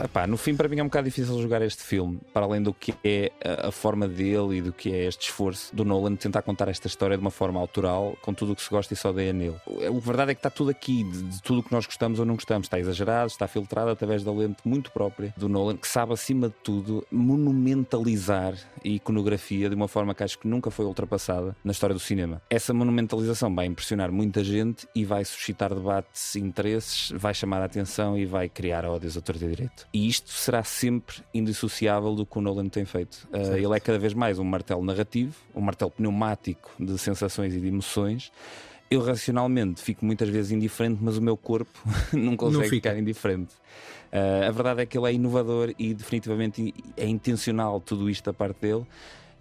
[0.04, 2.74] Epá, no fim, para mim é um bocado difícil jogar este filme, para além do
[2.74, 6.42] que é a, forma dele e do que é este esforço do Nolan de tentar
[6.42, 9.10] contar esta história de uma forma autoral, com tudo o que se gosta e só
[9.10, 9.56] odeia nele.
[9.68, 12.26] A verdade é que está tudo aqui, de, de tudo o que nós gostamos ou
[12.26, 12.66] não gostamos.
[12.66, 16.56] Está exagerado, está filtrado através da lente muito própria do Nolan, que sabe, acima de
[16.64, 21.94] tudo, monumentalizar a iconografia de uma forma que acho que nunca foi ultrapassada na história
[21.94, 22.42] do cinema.
[22.50, 28.18] Essa monumentalização vai impressionar muita gente e vai suscitar debates, interesses, vai chamar a atenção
[28.18, 29.88] e vai criar ódios a torto e direito.
[29.94, 33.28] E isto será sempre indissociável do que o Nolan tem feito.
[33.32, 37.60] Uh, ele é cada vez mais um martelo narrativo, um martelo pneumático de sensações e
[37.60, 38.32] de emoções.
[38.90, 41.80] Eu racionalmente fico muitas vezes indiferente, mas o meu corpo
[42.14, 42.90] não consegue fica.
[42.90, 43.54] ficar indiferente.
[44.12, 48.34] Uh, a verdade é que ele é inovador e definitivamente é intencional tudo isto da
[48.34, 48.86] parte dele.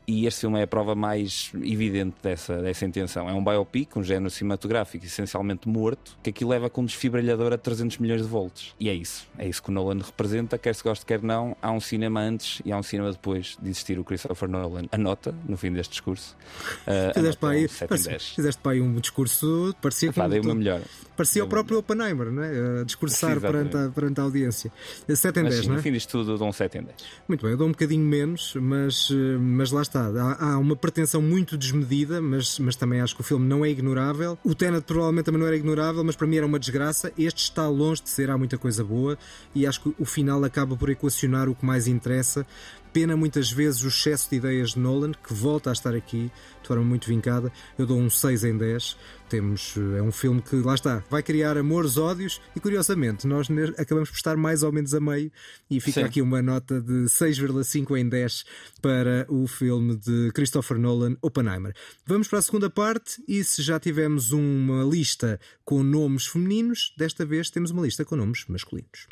[0.07, 3.29] E este filme é a prova mais evidente dessa, dessa intenção.
[3.29, 7.59] É um biopic, um género cinematográfico essencialmente morto, que aqui leva com um desfibrilhador a
[7.59, 8.75] 300 milhões de volts.
[8.79, 9.27] E é isso.
[9.39, 11.57] É isso que o Nolan representa, quer se goste, quer não.
[11.63, 14.85] Há um cinema antes e há um cinema depois de existir o Christopher Nolan.
[14.91, 16.37] Anota, no fim deste discurso.
[16.83, 18.29] Uh, fizeste, para aí, um 7 em 10.
[18.31, 20.81] fizeste para aí um discurso, parecia Epá, dei o meu melhor.
[21.17, 22.81] Parecia o próprio Oppenheimer, não é?
[22.81, 24.73] A discursar perante a, perante a audiência.
[25.09, 25.77] 7 em Mas 10, sim, não é?
[25.77, 26.97] no fim disto tudo, dou um 7 em 10.
[27.29, 30.07] Muito bem, eu dou um bocadinho menos, mas, eh, mas lá está.
[30.07, 33.69] Há, há uma pretensão muito desmedida, mas, mas também acho que o filme não é
[33.69, 34.39] ignorável.
[34.45, 37.13] O Tenet provavelmente também não era ignorável, mas para mim era uma desgraça.
[37.19, 39.19] Este está longe de ser, há muita coisa boa
[39.55, 42.47] e acho que o final acaba por equacionar o que mais interessa.
[42.93, 46.69] Pena muitas vezes o excesso de ideias de Nolan, que volta a estar aqui de
[46.69, 47.51] forma muito vincada.
[47.79, 48.97] Eu dou um 6 em 10.
[49.31, 53.49] Temos, eh, é um filme que, lá está, vai criar amores, ódios e, curiosamente, nós
[53.79, 55.33] acabamos por estar mais ou menos a meio
[55.71, 56.07] e fica Sim.
[56.07, 58.45] aqui uma nota de 6,5 em 10
[58.83, 61.75] para o filme de Christopher Nolan, Oppenheimer.
[62.05, 67.25] Vamos para a segunda parte e se já tivemos uma lista com nomes femininos, desta
[67.25, 69.07] vez temos uma lista com nomes masculinos.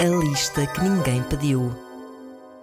[0.00, 1.87] A lista que ninguém pediu.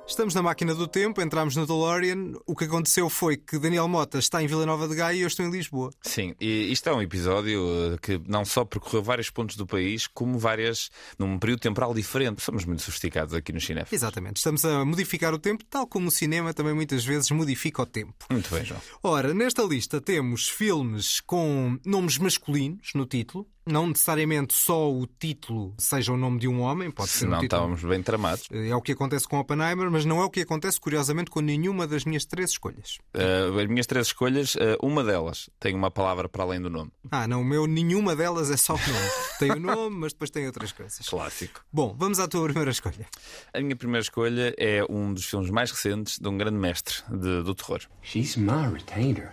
[0.08, 2.34] Estamos na máquina do tempo, entramos no DeLorean.
[2.46, 5.28] O que aconteceu foi que Daniel Mota está em Vila Nova de Gaia e eu
[5.28, 5.92] estou em Lisboa.
[6.04, 10.06] Sim, e isto é um episódio eh, que não só percorreu vários pontos do país,
[10.06, 12.44] como várias num período temporal diferente.
[12.44, 13.94] Somos muito sofisticados aqui no Cinef.
[13.94, 17.86] Exatamente, estamos a modificar o tempo, tal como o cinema também muitas vezes modifica o
[17.86, 18.14] tempo.
[18.30, 18.82] Muito bem, João.
[19.02, 23.48] Ora, nesta lista temos filmes com nomes masculinos no título.
[23.66, 27.40] Não necessariamente só o título seja o nome de um homem, pode ser um Senão
[27.40, 27.62] título.
[27.62, 28.48] estávamos bem tramados.
[28.52, 31.88] É o que acontece com Oppenheimer, mas não é o que acontece, curiosamente, com nenhuma
[31.88, 33.00] das minhas três escolhas.
[33.14, 36.92] Eh, as minhas três escolhas, eh, uma delas tem uma palavra para além do nome.
[37.10, 39.10] Ah, não, o meu, nenhuma delas é só o nome.
[39.40, 41.08] tem o nome, mas depois tem outras coisas.
[41.10, 41.62] Clássico.
[41.74, 43.08] Bom, vamos à tua primeira escolha.
[43.52, 47.42] A minha primeira escolha é um dos filmes mais recentes de um grande mestre de-
[47.42, 47.82] do terror.
[48.04, 49.32] She's my retainer.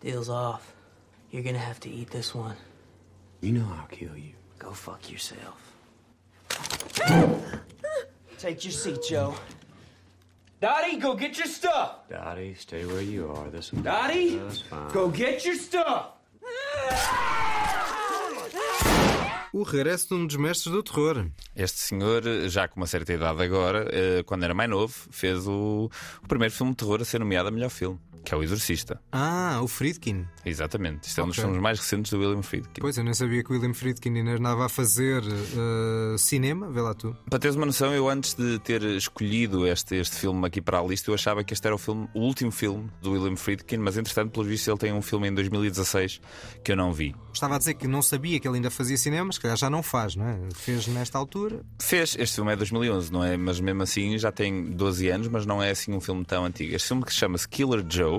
[0.00, 0.62] Deal's off.
[1.32, 2.56] You're gonna have to eat this one.
[3.46, 4.32] You know I'll kill you.
[4.58, 5.56] Go fuck yourself.
[8.38, 9.36] Take your seat, Joe.
[10.60, 12.08] Dottie, go get your stuff.
[12.10, 13.48] Dottie, stay where you are.
[13.48, 14.40] This will Dottie,
[14.92, 16.14] go get your stuff.
[19.52, 21.30] O regresso de um dos mestres do terror.
[21.54, 25.88] Este senhor, já com uma certa idade agora, eh, quando era mais novo, fez o,
[26.20, 29.00] o primeiro filme de terror a ser nomeado a melhor filme, que é O Exorcista.
[29.12, 30.26] Ah, o Friedkin.
[30.44, 31.06] Exatamente.
[31.06, 32.80] Isto é um dos filmes mais recentes do William Friedkin.
[32.80, 36.68] Pois, eu nem sabia que o William Friedkin ainda andava a fazer eh, cinema.
[36.68, 37.16] Vê lá tu.
[37.30, 40.82] Para teres uma noção, eu antes de ter escolhido este, este filme aqui para a
[40.82, 43.96] lista, eu achava que este era o, filme, o último filme do William Friedkin, mas
[43.96, 46.20] entretanto, pelo visto, ele tem um filme em 2016
[46.64, 47.14] que eu não vi.
[47.32, 49.84] Estava a dizer que não sabia que ele ainda fazia cinema, se calhar já não
[49.84, 50.36] faz, não é?
[50.52, 51.60] Fez nesta altura.
[51.80, 53.36] Fez, este filme é 2011, não é?
[53.36, 56.74] Mas mesmo assim já tem 12 anos, mas não é assim um filme tão antigo.
[56.74, 58.15] Este filme que se chama Killer Joe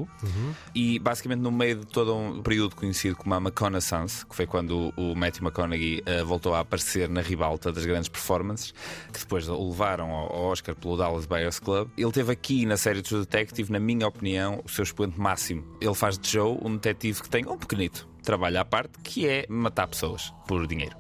[0.76, 4.94] e basicamente no meio de todo um período conhecido como a McConaissance, que foi quando
[4.98, 8.74] o, o Matthew McConaughey eh, voltou a aparecer na ribalta das grandes performances,
[9.12, 11.90] que depois o levaram ao, ao Oscar pelo Dallas Buyers Club.
[11.98, 15.64] Ele teve aqui na série True Detective, na minha opinião, o seu expoente máximo.
[15.80, 19.46] Ele faz de Joe um detetive que tem um pequenito trabalho à parte, que é
[19.48, 20.96] matar pessoas por dinheiro.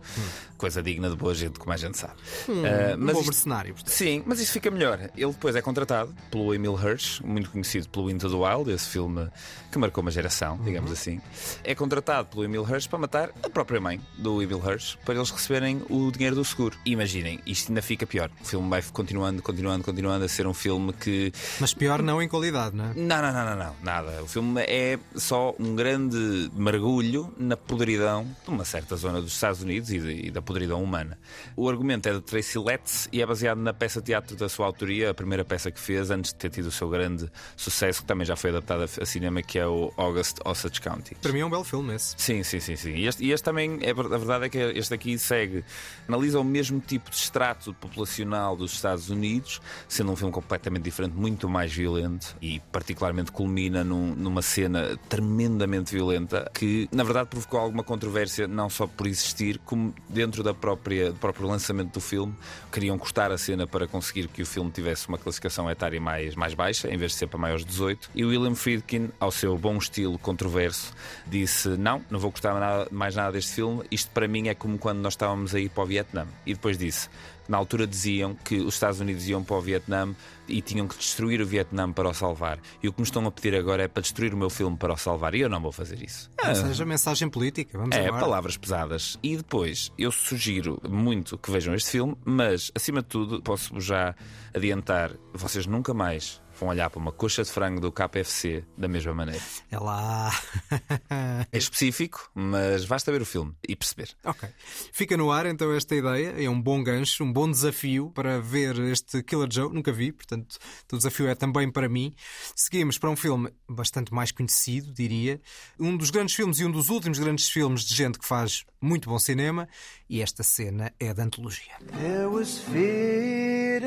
[0.57, 2.13] Coisa digna de boa gente, como a gente sabe.
[2.49, 3.73] Ah, um bom isto- mercenário.
[3.75, 3.93] portanto.
[3.93, 4.99] Sim, mas isso fica melhor.
[5.15, 9.27] Ele depois é contratado pelo Emil Hirsch, muito conhecido pelo Into the Wild, esse filme
[9.71, 11.21] que marcou uma geração, digamos assim.
[11.63, 15.29] É contratado pelo Emil Hirsch para matar a própria mãe do Emil Hirsch, para eles
[15.29, 16.75] receberem o dinheiro do seguro.
[16.85, 18.31] Imaginem, isto ainda fica pior.
[18.41, 22.27] O filme vai continuando, continuando, continuando a ser um filme que Mas pior não em
[22.27, 22.93] qualidade, não é?
[22.95, 24.23] não, não, não, não, não, nada.
[24.23, 29.61] O filme é só um grande mergulho na podridão de uma certa zona dos Estados
[29.61, 31.17] Unidos e, de- e da podridão humana.
[31.55, 34.65] O argumento é de Tracy Letts e é baseado na peça de teatro da sua
[34.65, 38.07] autoria, a primeira peça que fez antes de ter tido o seu grande sucesso, que
[38.07, 41.15] também já foi adaptada a cinema, que é o August Osage County.
[41.21, 42.15] Para mim é um belo filme esse.
[42.17, 42.91] Sim, sim, sim, sim.
[42.95, 45.63] E este, e este também, é, a verdade é que este aqui segue,
[46.07, 51.13] analisa o mesmo tipo de extrato populacional dos Estados Unidos, sendo um filme completamente diferente,
[51.15, 57.59] muito mais violento e particularmente culmina num- numa cena tremendamente violenta que, na verdade, provocou
[57.59, 62.33] alguma controvérsia, não só por existir, como dentro da própria, do próprio lançamento do filme.
[62.71, 66.53] Queriam cortar a cena para conseguir que o filme tivesse uma classificação etária mais, mais
[66.53, 68.09] baixa, em vez de ser para maiores de 18.
[68.13, 70.93] E William Friedkin, ao seu bom estilo controverso,
[71.25, 73.83] disse: Não, não vou cortar nada- mais nada deste filme.
[73.89, 76.27] Isto para mim é como quando nós estávamos a ir para o Vietnã.
[76.45, 77.09] E depois disse:
[77.47, 80.13] Na altura diziam que os Estados Unidos iam para o Vietnã
[80.47, 82.59] e tinham que destruir o Vietnã para o salvar.
[82.81, 84.93] E o que me estão a pedir agora é para destruir o meu filme para
[84.93, 85.35] o salvar.
[85.35, 86.29] E eu não vou fazer isso.
[86.45, 87.77] Ou seja, mensagem política.
[87.77, 88.19] Vamos É, embora.
[88.21, 89.17] palavras pesadas.
[89.23, 94.15] E depois, eu sugiro muito que vejam este filme, mas, acima de tudo, posso-vos já
[94.53, 99.13] adiantar: vocês nunca mais vão olhar para uma coxa de frango do KFC da mesma
[99.13, 99.41] maneira.
[99.71, 100.31] É lá.
[101.51, 104.09] É específico, mas basta ver o filme e perceber.
[104.23, 104.49] ok.
[104.91, 106.33] Fica no ar então esta ideia.
[106.37, 109.73] É um bom gancho, um bom desafio para ver este Killer Joe.
[109.73, 110.57] Nunca vi, portanto,
[110.91, 112.13] o desafio é também para mim.
[112.55, 115.41] Seguimos para um filme bastante mais conhecido, diria.
[115.79, 119.09] Um dos grandes filmes e um dos últimos grandes filmes de gente que faz muito
[119.09, 119.67] bom cinema.
[120.09, 121.73] E esta cena é da antologia.
[121.99, 123.81] There was fiddling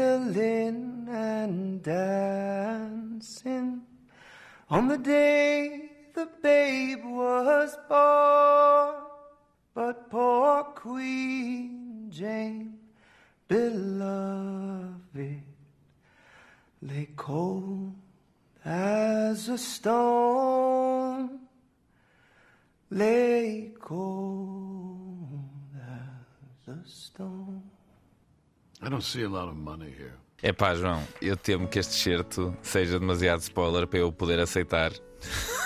[1.09, 3.83] and dancing
[4.69, 9.07] on the day the babe was born.
[9.75, 12.75] But poor Queen Jane,
[13.49, 15.43] beloved,
[16.83, 17.95] lay cold
[18.65, 21.40] as a stone.
[22.93, 25.45] Lay cold
[26.67, 27.63] as a stone.
[28.83, 30.15] I don't see a lot of money here.
[30.43, 34.91] É pá, João, eu temo que este certo seja demasiado spoiler para eu poder aceitar.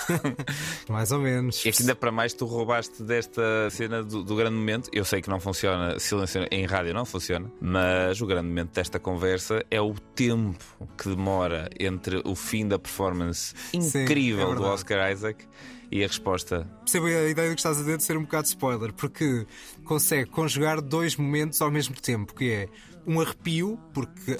[0.91, 1.65] Mais ou menos.
[1.65, 4.91] É que ainda para mais tu roubaste desta cena do, do grande momento.
[4.93, 8.99] Eu sei que não funciona, silêncio em rádio não funciona, mas o grande momento desta
[8.99, 14.65] conversa é o tempo que demora entre o fim da performance incrível é do.
[14.65, 15.47] Oscar Isaac
[15.95, 16.69] e a resposta.
[16.81, 19.47] Percebo a ideia que estás a dizer de ser um bocado spoiler, porque
[19.85, 22.69] consegue conjugar dois momentos ao mesmo tempo, que é
[23.07, 24.33] um arrepio, porque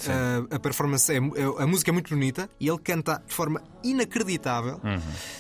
[0.51, 3.63] a, a performance é, é- a música é muito bonita e ele canta de forma
[3.83, 4.81] inacreditável,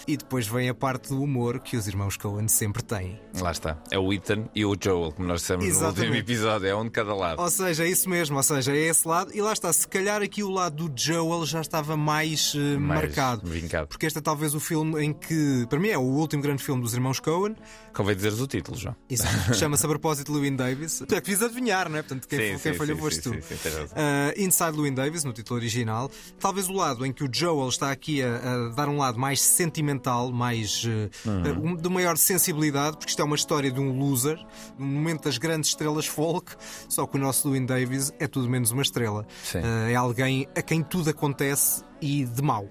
[0.06, 3.18] e depois vem a parte do humor que os irmãos Coen sempre têm.
[3.40, 3.78] Lá está.
[3.90, 6.00] É o Ethan e o Joel, como nós dissemos no Exatamente.
[6.00, 6.66] último episódio.
[6.68, 7.40] É um de cada lado.
[7.40, 10.20] Ou seja, é isso mesmo, ou seja, é esse lado, e lá está, se calhar
[10.22, 13.48] aqui o lado do Joel já estava mais, eh, Mais marcado.
[13.48, 13.88] vincado.
[13.88, 16.82] Porque este é talvez o filme em que, para mim, é o último grande filme
[16.82, 17.56] dos irmãos Coen.
[17.94, 18.76] Convém dizeres o título.
[19.08, 19.54] Exato.
[19.54, 21.02] Chama-se propósito Lewin Davis.
[21.02, 22.02] É que fiz adivinhar, não é?
[22.02, 23.30] Portanto, quem, Sim, quem sim, falhou foste tu.
[23.34, 23.68] sim, sim.
[23.68, 26.10] Uh, Inside Lewin Davis, no título original.
[26.40, 29.40] Talvez o lado em que o Joel está aqui a, a dar um lado mais
[29.40, 31.72] sentimental, mais uh, Uhum.
[31.74, 34.38] uh, de maior sensibilidade, porque isto é uma história de um loser,
[34.78, 36.52] no momento das grandes estrelas folk,
[36.88, 39.24] só que o nosso Lewin Davis é tudo menos uma estrela.
[39.54, 42.68] Uh, é alguém a quem tudo acontece e de mau.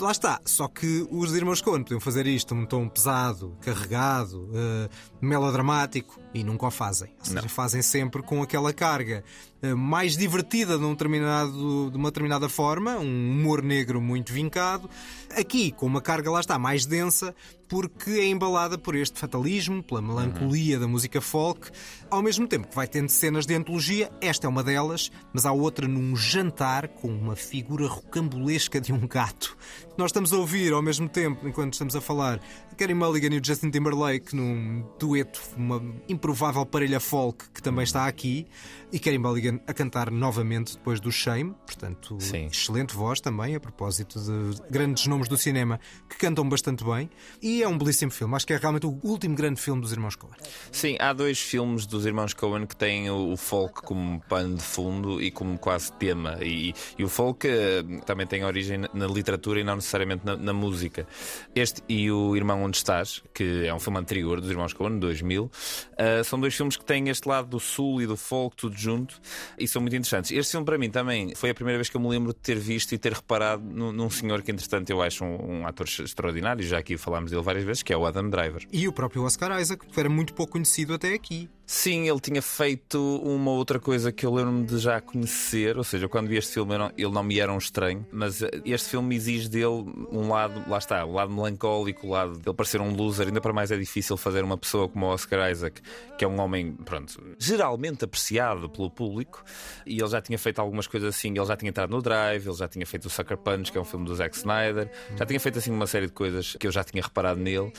[0.00, 4.88] Lá está, só que os irmãos Coen podiam fazer isto num tom pesado, carregado, eh,
[5.20, 7.10] melodramático e nunca o fazem.
[7.18, 9.24] Ou seja, fazem sempre com aquela carga
[9.60, 14.88] eh, mais divertida de, um determinado, de uma determinada forma, um humor negro muito vincado.
[15.36, 17.34] Aqui, com uma carga lá está mais densa,
[17.68, 21.70] porque é embalada por este fatalismo, pela melancolia da música folk,
[22.08, 25.52] ao mesmo tempo que vai tendo cenas de antologia, esta é uma delas, mas há
[25.52, 29.56] outra num jantar com uma figura rocambolesca de um gato.
[29.98, 32.40] Nós estamos a ouvir ao mesmo tempo, enquanto estamos a falar,
[32.76, 38.06] Kerry Mulligan e o Justin Timberlake num dueto, uma improvável parelha folk que também está
[38.06, 38.46] aqui,
[38.92, 42.46] e Kerry Mulligan a cantar novamente depois do Shame, portanto, Sim.
[42.46, 47.10] excelente voz também, a propósito de grandes nomes do cinema que cantam bastante bem,
[47.42, 48.36] e é um belíssimo filme.
[48.36, 50.34] Acho que é realmente o último grande filme dos irmãos Coen.
[50.70, 55.20] Sim, há dois filmes dos irmãos Coen que têm o, folk como pano de fundo
[55.20, 56.38] e como quase tema.
[56.40, 59.87] E, e o folk eh, também tem origem na, na literatura e não necessariamente
[60.24, 61.06] na, na música.
[61.54, 65.50] Este e o Irmão Onde Estás, que é um filme anterior dos irmãos Coen, 2000,
[65.96, 69.20] eh, são dois filmes que têm este lado do sul e do folk tudo junto
[69.58, 70.30] e são muito interessantes.
[70.30, 72.58] Este filme, para mim, também foi a primeira vez que eu me lembro de ter
[72.58, 76.64] visto e ter reparado num, num senhor que, entretanto, eu acho um, um ator extraordinário,
[76.64, 78.66] já aqui falámos dele várias vezes, que é o Adam Driver.
[78.72, 81.48] E o próprio Oscar Isaac, que era muito pouco conhecido até aqui.
[81.70, 86.08] Sim, ele tinha feito uma outra coisa que eu lembro-me de já conhecer, ou seja,
[86.08, 89.50] quando vi este filme ele não me era um estranho, mas eh, este filme exige
[89.50, 93.38] dele um lado, lá está, o lado melancólico, o lado dele parecer um loser, ainda
[93.42, 95.82] para mais é difícil fazer uma pessoa como o Oscar Isaac,
[96.16, 99.44] que é um homem, pronto, geralmente apreciado pelo público,
[99.84, 102.56] e ele já tinha feito algumas coisas assim, ele já tinha entrado no Drive, ele
[102.56, 105.38] já tinha feito o Sucker Punch, que é um filme do Zack Snyder, já tinha
[105.38, 107.70] feito assim uma série de coisas que eu já tinha reparado nele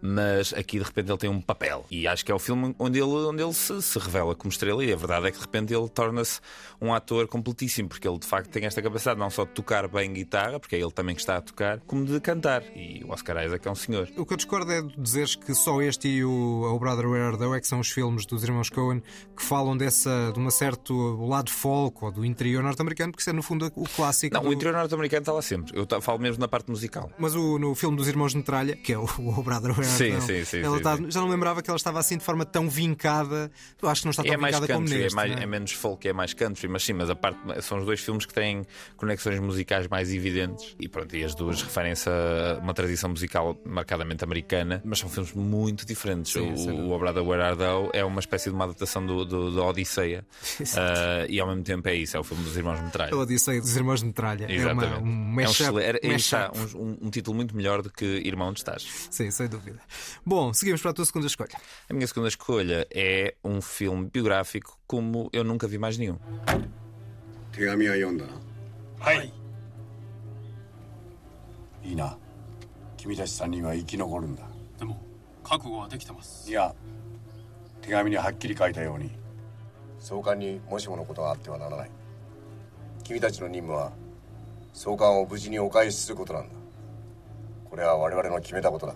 [0.00, 1.84] mas aqui de repente ele tem um papel.
[1.90, 4.84] E acho que é o filme onde ele, onde ele se, se revela como estrela.
[4.84, 6.40] E a verdade é que de repente ele torna-se
[6.80, 10.12] um ator completíssimo, porque ele de facto tem esta capacidade não só de tocar bem
[10.12, 12.62] guitarra, porque é ele também que está a tocar, como de cantar.
[12.76, 14.08] E o Oscar Isaac é um senhor.
[14.16, 17.24] O que eu discordo é de dizeres que só este e o, o Brother Where
[17.36, 19.02] Art é que são os filmes dos irmãos Coen
[19.36, 20.94] que falam dessa, de uma certo
[21.26, 24.34] lado folk ou do interior norte-americano, porque isso é no fundo o clássico.
[24.34, 25.72] Não, do- o interior norte-americano está lá sempre.
[25.78, 27.10] Eu falo mesmo na parte musical.
[27.18, 30.20] Mas o, no filme dos Irmãos de Metralha, que é o, o Brother Where Sim,
[30.20, 31.10] sim, sim, Ela sim, tá- sim.
[31.10, 33.50] Já não lembrava que ela estava assim de forma tão vincada.
[33.80, 35.16] Eu acho que não está tão É mais vincada como country, é, neste.
[35.16, 35.42] mais- não é?
[35.42, 38.24] é menos folk, é mais country, mas sim, mas a parte são os dois filmes
[38.26, 38.66] que têm
[38.96, 44.22] conexões musicais mais evidentes e pronto, e as duas referem-se a uma tradição musical marcadamente
[44.24, 46.32] americana, mas são filmes muito diferentes.
[46.32, 49.24] Sim, o, o O Brother Where Are Thou é uma espécie de uma adaptação do,
[49.24, 50.24] do, da Odisseia
[50.76, 53.12] Ah, e ao mesmo tempo é isso, é o filme dos Irmãos Metralha.
[53.14, 54.46] A Odisseia dos Irmãos Metralha.
[54.50, 54.92] Exatamente.
[54.94, 55.72] É uma, um É um mashup.
[56.08, 56.58] mashup.
[56.76, 58.86] um, um- um título muito melhor do que Irmão de Estás.
[59.10, 59.77] Sim, sem dúvida.
[60.24, 61.58] Bom, seguimos para a tua segunda escolha.
[61.88, 66.18] A minha segunda escolha é um filme biográfico como eu nunca vi mais nenhum.
[67.58, 68.32] 手紙は読んだな
[69.00, 69.32] はい
[71.82, 72.16] いいな
[72.96, 74.44] 君たち3人は生き残るんだ
[74.78, 75.00] でも
[75.42, 76.72] 覚悟はできてますいや
[77.80, 79.10] 手紙にはっきり書いたように
[79.98, 81.90] 総監にもしものことがあってはならない
[83.02, 83.90] 君たちの任務は
[84.72, 86.54] 総監を無事にお返しすることなんだ
[87.68, 88.94] これは我々の決めたことだ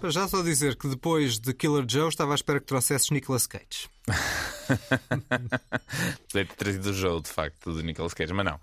[0.00, 3.46] Para já só dizer que depois de Killer Joe estava à espera que trouxesses Nicolas
[3.46, 3.88] Cage.
[6.30, 8.60] Podia ter trazido o jogo, de facto, do Nicolas Cage, mas não.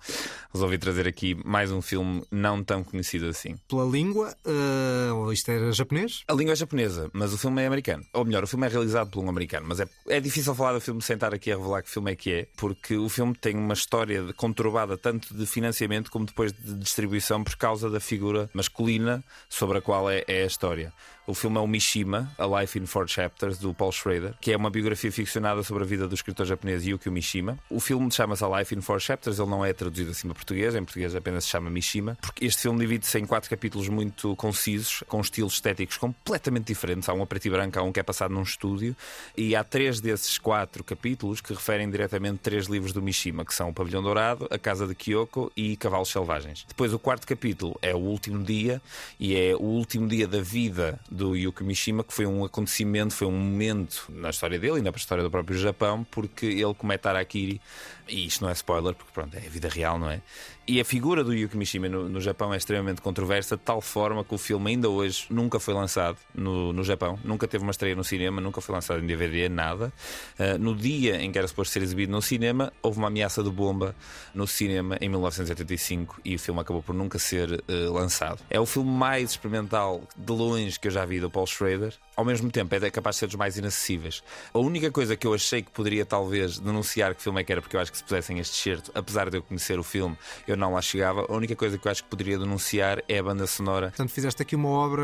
[0.53, 3.57] Resolvi trazer aqui mais um filme não tão conhecido assim.
[3.67, 6.23] Pela língua, uh, isto era japonês?
[6.27, 8.05] A língua é japonesa, mas o filme é americano.
[8.13, 9.65] Ou melhor, o filme é realizado por um americano.
[9.67, 12.15] Mas é, é difícil falar do filme sem estar aqui a revelar que filme é
[12.15, 16.73] que é, porque o filme tem uma história conturbada tanto de financiamento como depois de
[16.75, 20.93] distribuição por causa da figura masculina sobre a qual é, é a história.
[21.29, 24.55] O filme é o Mishima, A Life in Four Chapters, do Paul Schrader, que é
[24.55, 27.59] uma biografia ficcionada sobre a vida do escritor japonês Yukio Mishima.
[27.69, 30.73] O filme chama-se A Life in Four Chapters, ele não é traduzido assim para português,
[30.73, 35.03] em português apenas se chama Mishima, porque este filme divide-se em quatro capítulos muito concisos,
[35.05, 37.09] com estilos estéticos completamente diferentes.
[37.09, 38.95] Há um a preto e branco, há um que é passado num estúdio,
[39.35, 43.67] e há três desses quatro capítulos que referem diretamente três livros do Mishima, que são
[43.67, 46.63] O Pavilhão Dourado, A Casa de Kyoko e Cavalos Selvagens.
[46.65, 48.81] Depois, o quarto capítulo é o último dia,
[49.19, 53.27] e é o último dia da vida do Yukio Mishima, que foi um acontecimento, foi
[53.27, 57.59] um momento na história dele e na história do próprio Japão, porque ele comete Harakiri,
[58.07, 60.21] e isto não é spoiler, porque pronto, é a vida real, não é?
[60.69, 64.21] E a figura do Yukio Mishima no, no Japão é extremamente controversa, de tal forma
[64.25, 67.95] que o filme ainda hoje nunca foi lançado no, no Japão, nunca teve uma estreia
[67.95, 69.93] no cinema, nunca foi lançado em DVD, nada.
[70.37, 73.49] Uh, no dia em que era suposto ser exibido no cinema, houve uma ameaça de
[73.49, 73.95] bomba
[74.35, 78.39] no cinema em 1985 e o filme acabou por nunca ser uh, lançado.
[78.49, 81.93] É o filme mais experimental de longe que eu já vi do Paul Schrader.
[82.13, 84.21] Ao mesmo tempo, é capaz de ser dos mais inacessíveis.
[84.53, 87.61] A única coisa que eu achei que poderia talvez denunciar que filme é que era,
[87.61, 90.56] porque eu acho que se pusessem este certo, apesar de eu conhecer o filme, eu
[90.57, 91.25] não lá chegava.
[91.29, 93.87] A única coisa que eu acho que poderia denunciar é a banda sonora.
[93.89, 95.03] Portanto, fizeste aqui uma obra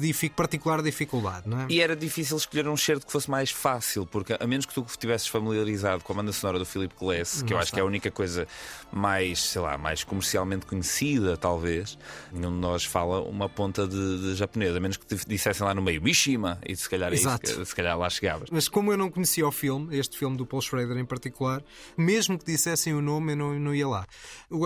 [0.00, 1.66] de particular dificuldade, não é?
[1.68, 4.84] E era difícil escolher um certo que fosse mais fácil, porque a menos que tu
[4.88, 7.82] estivesses familiarizado com a banda sonora do Philip Glass, que eu Não acho que é
[7.82, 8.46] a única coisa
[8.92, 11.98] mais, sei lá, mais comercialmente conhecida, talvez,
[12.32, 15.74] nenhum de nós fala uma ponta de, de japonês, a menos que te dissessem lá
[15.74, 17.40] no meio Mishima, e se calhar, isso Exato.
[17.56, 18.48] que- se calhar lá chegavas.
[18.50, 21.62] Mas como eu não conhecia o filme, este filme do Paul Schrader em particular,
[21.96, 24.06] mesmo que dissessem o nome, eu não, não ia lá.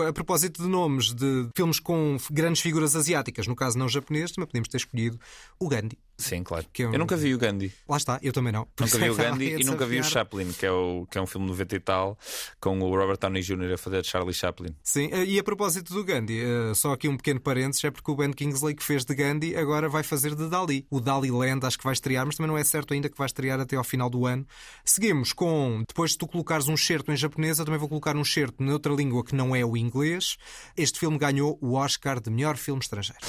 [0.09, 4.47] A propósito de nomes de filmes com grandes figuras asiáticas, no caso não japonês, também
[4.47, 5.19] podíamos ter escolhido
[5.59, 5.99] o Gandhi.
[6.19, 6.65] Sim, claro.
[6.79, 7.73] Um- Eu nunca vi o Gandhi.
[7.87, 8.67] Lá está, eu também não.
[8.79, 10.03] Nunca vi o Gandhi e nunca vi o.
[10.03, 12.17] Chaplin, que é, o, que é um filme de 90 e tal,
[12.59, 13.73] com o Robert Downey Jr.
[13.73, 14.75] a fazer de Charlie Chaplin.
[14.83, 18.11] Sim, eh, e a propósito do Gandhi, eh, só aqui um pequeno parênteses, é porque
[18.11, 20.85] o Ben Kingsley que fez de Gandhi agora vai fazer de Dali.
[20.89, 23.25] O Dali Land acho que vai estrear, mas também não é certo ainda que vai
[23.27, 24.45] estrear até ao final do ano.
[24.83, 28.25] Seguimos com, depois de tu colocares um certo em japonês, eu também vou colocar um
[28.25, 30.37] certo noutra língua que não é o inglês.
[30.75, 33.19] Este filme ganhou o Oscar de melhor filme estrangeiro.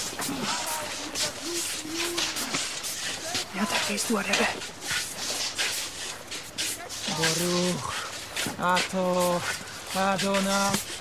[3.61, 4.44] Yeah, that is whatever.
[7.12, 7.92] Boruch,
[8.58, 9.42] Ato,
[9.94, 10.99] Adonai.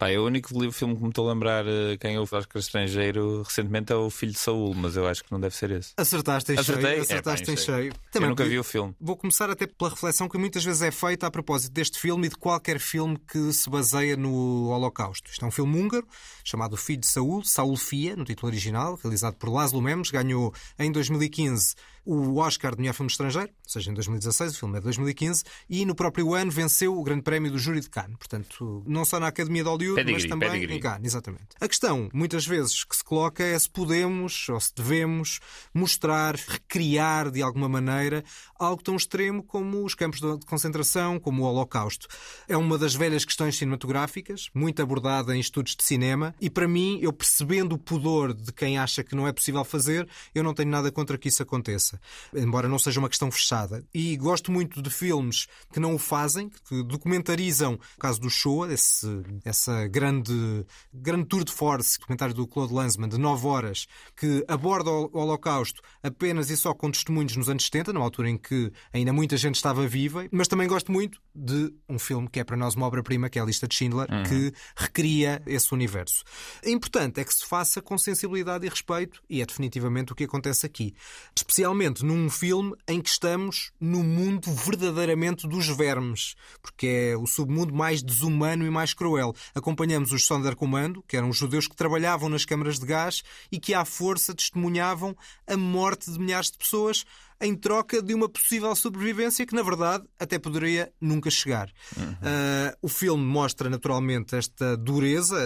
[0.00, 2.46] Pá, é o único livro- filme que me estou a lembrar eh, quem eu Oscar
[2.58, 5.92] estrangeiro recentemente é o Filho de Saúl, mas eu acho que não deve ser esse.
[5.94, 6.84] Acertaste em Acertei?
[6.86, 6.96] cheio.
[6.98, 7.76] É, Acertaste pá, em em cheio.
[7.82, 7.92] cheio.
[8.14, 8.94] eu nunca vi o filme.
[8.98, 12.30] Vou começar até pela reflexão que muitas vezes é feita a propósito deste filme e
[12.30, 15.30] de qualquer filme que se baseia no Holocausto.
[15.30, 16.06] Isto é um filme húngaro
[16.42, 20.90] chamado Filho de Saúl, Saúl Fia, no título original, realizado por Laszlo Memes, ganhou em
[20.90, 21.74] 2015
[22.04, 25.44] o Oscar de melhor filme estrangeiro, ou seja, em 2016, o filme é de 2015,
[25.68, 28.16] e no próprio ano venceu o Grande Prémio do Júri de Cannes.
[28.16, 30.76] Portanto, não só na Academia de Hollywood, mas Pedigree, também pedigree.
[30.76, 31.46] em Cannes, exatamente.
[31.60, 35.40] A questão, muitas vezes, que se coloca é se podemos ou se devemos
[35.74, 38.24] mostrar, recriar de alguma maneira
[38.58, 42.08] algo tão extremo como os campos de concentração, como o Holocausto.
[42.48, 46.98] É uma das velhas questões cinematográficas, muito abordada em estudos de cinema, e para mim,
[47.00, 50.70] eu percebendo o pudor de quem acha que não é possível fazer, eu não tenho
[50.70, 51.89] nada contra que isso aconteça.
[52.34, 53.84] Embora não seja uma questão fechada.
[53.92, 58.72] E gosto muito de filmes que não o fazem, que documentarizam o caso do Shoah,
[58.72, 59.06] esse,
[59.44, 63.86] essa grande, grande tour de force, comentário do Claude Lanzmann, de 9 horas,
[64.16, 68.38] que aborda o Holocausto apenas e só com testemunhos nos anos 70, numa altura em
[68.38, 72.44] que ainda muita gente estava viva, mas também gosto muito de um filme que é
[72.44, 74.22] para nós uma obra-prima, que é a Lista de Schindler, uhum.
[74.24, 76.22] que recria esse universo.
[76.64, 80.24] O importante é que se faça com sensibilidade e respeito, e é definitivamente o que
[80.24, 80.94] acontece aqui.
[81.36, 87.74] Especialmente num filme em que estamos no mundo verdadeiramente dos vermes, porque é o submundo
[87.74, 89.34] mais desumano e mais cruel.
[89.54, 93.74] Acompanhamos os Sonderkommando, que eram os judeus que trabalhavam nas câmaras de gás e que
[93.74, 95.16] à força testemunhavam
[95.46, 97.04] a morte de milhares de pessoas
[97.40, 101.70] em troca de uma possível sobrevivência que, na verdade, até poderia nunca chegar.
[101.96, 102.12] Uhum.
[102.12, 105.38] Uh, o filme mostra naturalmente esta dureza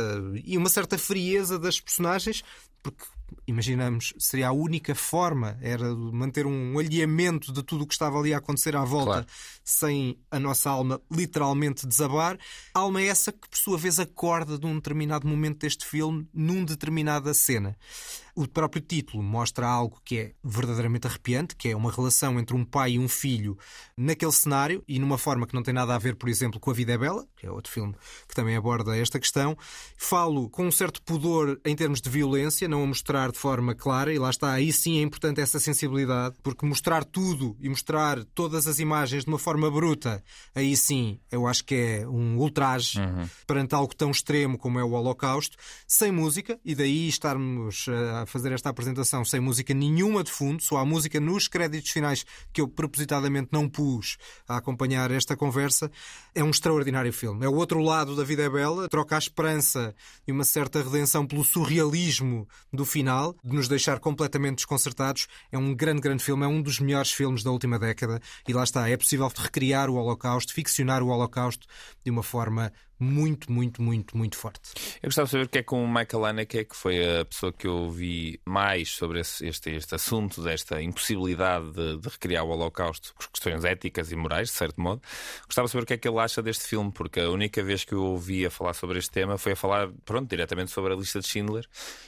[0.44, 2.42] e uma certa frieza das personagens,
[2.82, 3.04] porque
[3.46, 8.34] imaginamos, seria a única forma, era manter um alheamento de tudo o que estava ali
[8.34, 9.26] a acontecer à volta, claro.
[9.62, 12.38] sem a nossa alma literalmente desabar.
[12.72, 17.32] Alma essa que, por sua vez, acorda de um determinado momento deste filme, num determinada
[17.34, 17.76] cena.
[18.36, 22.64] O próprio título mostra algo que é verdadeiramente arrepiante, que é uma relação entre um
[22.64, 23.56] pai e um filho
[23.96, 26.74] naquele cenário e numa forma que não tem nada a ver, por exemplo, com A
[26.74, 27.94] Vida é Bela, que é outro filme
[28.26, 29.56] que também aborda esta questão.
[29.96, 34.12] Falo com um certo pudor em termos de violência, não a mostrar de forma clara,
[34.12, 38.66] e lá está, aí sim é importante essa sensibilidade, porque mostrar tudo e mostrar todas
[38.66, 40.22] as imagens de uma forma bruta,
[40.54, 43.28] aí sim eu acho que é um ultraje uhum.
[43.46, 45.56] perante algo tão extremo como é o Holocausto,
[45.86, 47.86] sem música, e daí estarmos
[48.20, 52.24] a fazer esta apresentação sem música nenhuma de fundo, só há música nos créditos finais
[52.52, 54.16] que eu propositadamente não pus
[54.48, 55.90] a acompanhar esta conversa.
[56.34, 57.44] É um extraordinário filme.
[57.44, 59.94] É o outro lado da vida é bela, troca a esperança
[60.26, 63.03] e uma certa redenção pelo surrealismo do final,
[63.44, 65.26] de nos deixar completamente desconcertados.
[65.50, 68.64] É um grande, grande filme, é um dos melhores filmes da última década e lá
[68.64, 71.66] está, é possível recriar o Holocausto, ficcionar o Holocausto
[72.04, 74.70] de uma forma muito, muito, muito, muito forte.
[75.02, 77.52] Eu gostava de saber o que é com o Michael Haneke, que foi a pessoa
[77.52, 82.50] que eu ouvi mais sobre esse, este, este assunto, desta impossibilidade de, de, recriar o
[82.50, 85.02] Holocausto por questões éticas e morais, de certo modo.
[85.46, 87.84] Gostava de saber o que é que ele acha deste filme, porque a única vez
[87.84, 90.96] que eu ouvi a falar sobre este tema foi a falar, pronto, diretamente sobre a
[90.96, 91.66] lista de Schindler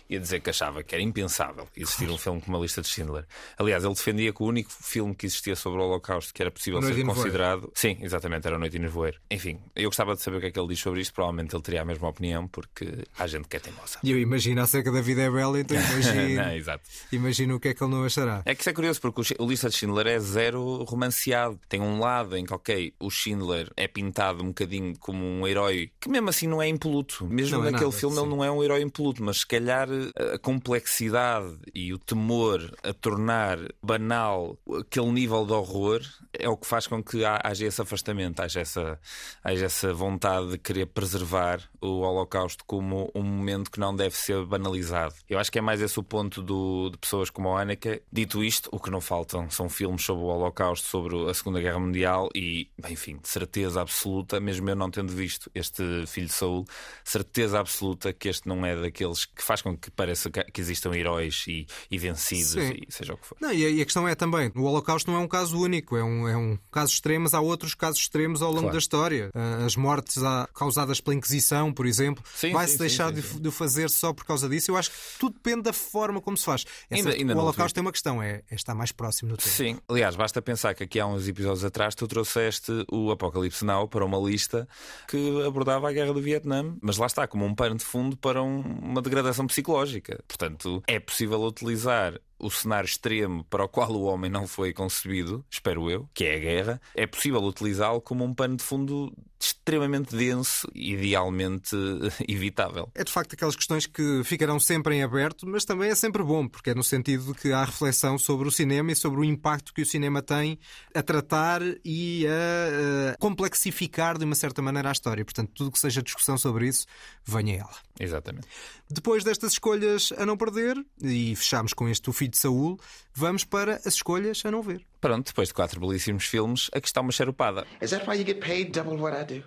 [0.09, 2.89] e a dizer que achava que era impensável existir um filme como a lista de
[2.89, 3.27] Schindler.
[3.59, 6.81] Aliás, ele defendia que o único filme que existia sobre o Holocausto que era possível
[6.81, 7.71] Noite ser considerado.
[7.75, 9.21] Sim, exatamente, era Noite e Nevoeiro.
[9.31, 11.63] Enfim, eu gostava de saber o que é que ele diz sobre isto, provavelmente ele
[11.65, 12.87] teria a mesma opinião, porque
[13.19, 13.99] há gente que é teimosa.
[14.05, 16.85] E eu imagino acerca da vida é bela, então imagino, não, exato.
[17.11, 18.43] imagino o que é que ele não achará.
[18.45, 21.59] É que isso é curioso, porque o Lista de Schindler é zero romanceado.
[21.69, 25.91] Tem um lado em que, ok, o Schindler é pintado um bocadinho como um herói
[26.01, 27.27] que mesmo assim não é impoluto.
[27.27, 28.23] Mesmo não é naquele é nada, filme sim.
[28.23, 29.89] ele não é um herói impoluto, mas se calhar
[30.35, 36.01] a complexidade e o temor a tornar banal aquele nível de horror
[36.33, 39.01] é o que faz com que haja esse afastamento, haja essa,
[39.43, 44.45] haja essa vontade de querer preservar o Holocausto como um momento que não deve ser
[44.45, 45.15] banalizado.
[45.31, 48.03] Eu acho que é mais esse o ponto do, de pessoas como a Anneke.
[48.13, 51.79] Dito isto, o que não faltam são filmes sobre o Holocausto, sobre a Segunda Guerra
[51.79, 56.65] Mundial e, enfim, de certeza absoluta, mesmo eu não tendo visto este Filho de Saul,
[57.05, 61.45] certeza absoluta que este não é daqueles que faz com que pareça que existam heróis
[61.47, 62.75] e, e vencidos Sim.
[62.89, 63.39] e seja o que for.
[63.41, 65.97] Não, e, a, e a questão é também, o Holocausto não é um caso único,
[65.97, 68.73] é um, é um caso extremo, mas há outros casos extremos ao longo claro.
[68.73, 69.31] da história.
[69.33, 70.17] Ah, as mortes
[70.57, 74.49] causadas pela Inquisição, por exemplo, vai-se deixar sim, sim, de, de, fazer só por causa
[74.49, 74.71] disso.
[74.71, 76.65] Eu acho que tudo depende da forma como se faz.
[76.91, 79.49] Essa, ainda, ainda o Holocausto tem uma questão, é, é, estar mais próximo do tempo.
[79.49, 83.87] Sim, aliás, basta pensar que aqui há uns episódios atrás tu trouxeste o Apocalipse Now
[83.87, 84.67] para uma lista
[85.07, 88.43] que abordava a guerra do Vietnã, mas lá está, como um pano de fundo para
[88.43, 90.25] um, uma degradação psicológica.
[90.27, 95.45] Portanto, é possível utilizar o cenário extremo para o qual o homem não foi concebido,
[95.51, 100.15] espero eu, que é a guerra, é possível utilizá-lo como um pano de fundo extremamente
[100.17, 101.77] denso, idealmente
[102.27, 102.91] evitável.
[102.95, 106.49] É de facto aquelas questões que ficarão sempre em aberto, mas também é sempre bom,
[106.49, 109.73] porque é no sentido de que há reflexão sobre o cinema e sobre o impacto
[109.73, 110.59] que o cinema tem
[110.95, 115.25] a tratar e a, a complexificar de uma certa maneira a história.
[115.25, 116.87] Portanto, tudo que seja discussão sobre isso,
[117.25, 117.77] venha ela.
[117.99, 118.47] Exatamente.
[118.89, 122.79] Depois destas escolhas a não perder, e fechamos com este O Filho de Saúl,
[123.17, 124.85] vamos para as escolhas a não ver.
[125.01, 127.67] Pronto, depois de quatro belíssimos filmes, aqui está uma charupada.
[127.81, 129.43] Is that why you get paid double what I do?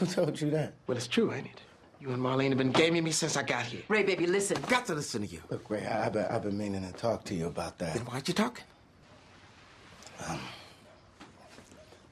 [0.00, 0.74] Who told you that?
[0.86, 1.60] Well, it's true, ain't it?
[2.00, 3.82] You and Marlene have been gaming me since I got here.
[3.88, 4.56] Ray, baby, listen.
[4.56, 5.40] I've got to listen to you.
[5.50, 7.94] Look, Ray, I, have been, I've been meaning to talk to you about that.
[7.94, 8.64] Then why'd you talking?
[10.28, 10.38] Um,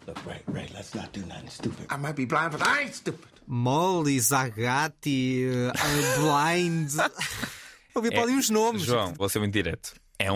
[0.07, 1.87] look, Ray, Ray, let's not do nothing stupid.
[1.91, 3.29] I might be blind, but I ain't stupid.
[3.47, 6.91] Molly, Zagatti, uh, Blind.
[7.95, 8.83] Ouvi para ali uns nomes.
[8.83, 9.93] João, vou ser muito direto.
[10.23, 10.31] É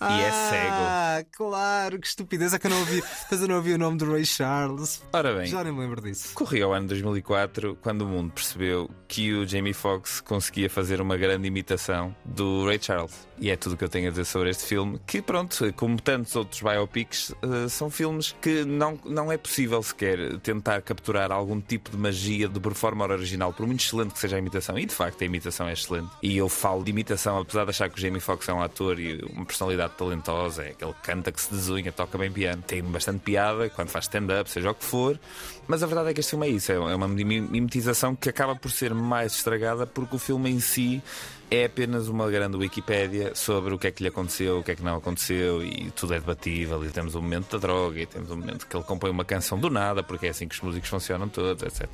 [0.00, 0.74] Ray e é cego.
[0.76, 2.52] Ah, claro, que estupidez.
[2.54, 5.02] É que eu não ouvi, mas eu não ouvi o nome do Ray Charles.
[5.12, 6.32] Ora bem, Já nem me lembro disso.
[6.34, 11.16] corria o ano 2004 quando o mundo percebeu que o Jamie Foxx conseguia fazer uma
[11.16, 13.28] grande imitação do Ray Charles.
[13.38, 15.00] E é tudo o que eu tenho a dizer sobre este filme.
[15.06, 20.38] Que, pronto, como tantos outros biopics, eh, são filmes que não, não é possível sequer
[20.40, 24.38] tentar capturar algum tipo de magia de performance original, por muito excelente que seja a
[24.38, 24.78] imitação.
[24.78, 26.10] E de facto, a imitação é excelente.
[26.22, 29.00] E eu falo de imitação, apesar de achar que o Jamie Foxx é um ator
[29.00, 32.82] e uma personalidade talentosa, é aquele que canta que se desunha, toca bem piano, tem
[32.82, 35.18] bastante piada quando faz stand-up, seja o que for.
[35.66, 38.70] Mas a verdade é que este filme é isso, é uma mimetização que acaba por
[38.70, 41.02] ser mais estragada porque o filme em si
[41.50, 44.76] é apenas uma grande Wikipédia sobre o que é que lhe aconteceu, o que é
[44.76, 46.84] que não aconteceu e tudo é debatível.
[46.84, 49.58] E temos o momento da droga, e temos o momento que ele compõe uma canção
[49.58, 51.88] do nada, porque é assim que os músicos funcionam todos, etc.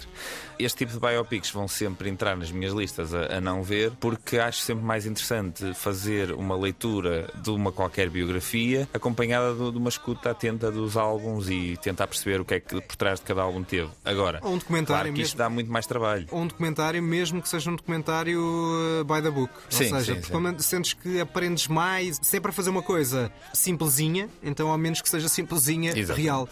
[0.58, 4.38] Este tipo de biopics vão sempre entrar nas minhas listas a, a não ver, porque
[4.38, 9.88] acho sempre mais interessante fazer uma leitura de uma qualquer biografia acompanhada de, de uma
[9.88, 13.42] escuta atenta dos álbuns e tentar perceber o que é que por trás de cada
[13.42, 13.88] álbum teve.
[14.04, 15.38] Agora, um documentário claro que isto mesmo.
[15.38, 16.26] dá muito mais trabalho.
[16.30, 19.45] Ou um documentário, mesmo que seja um documentário uh, by the book.
[19.68, 20.28] Sim, Ou seja, sim, sim.
[20.28, 25.00] pelo menos sentes que aprendes mais sempre a fazer uma coisa simplesinha, então ao menos
[25.00, 26.24] que seja simplesinha, Exatamente.
[26.24, 26.48] real.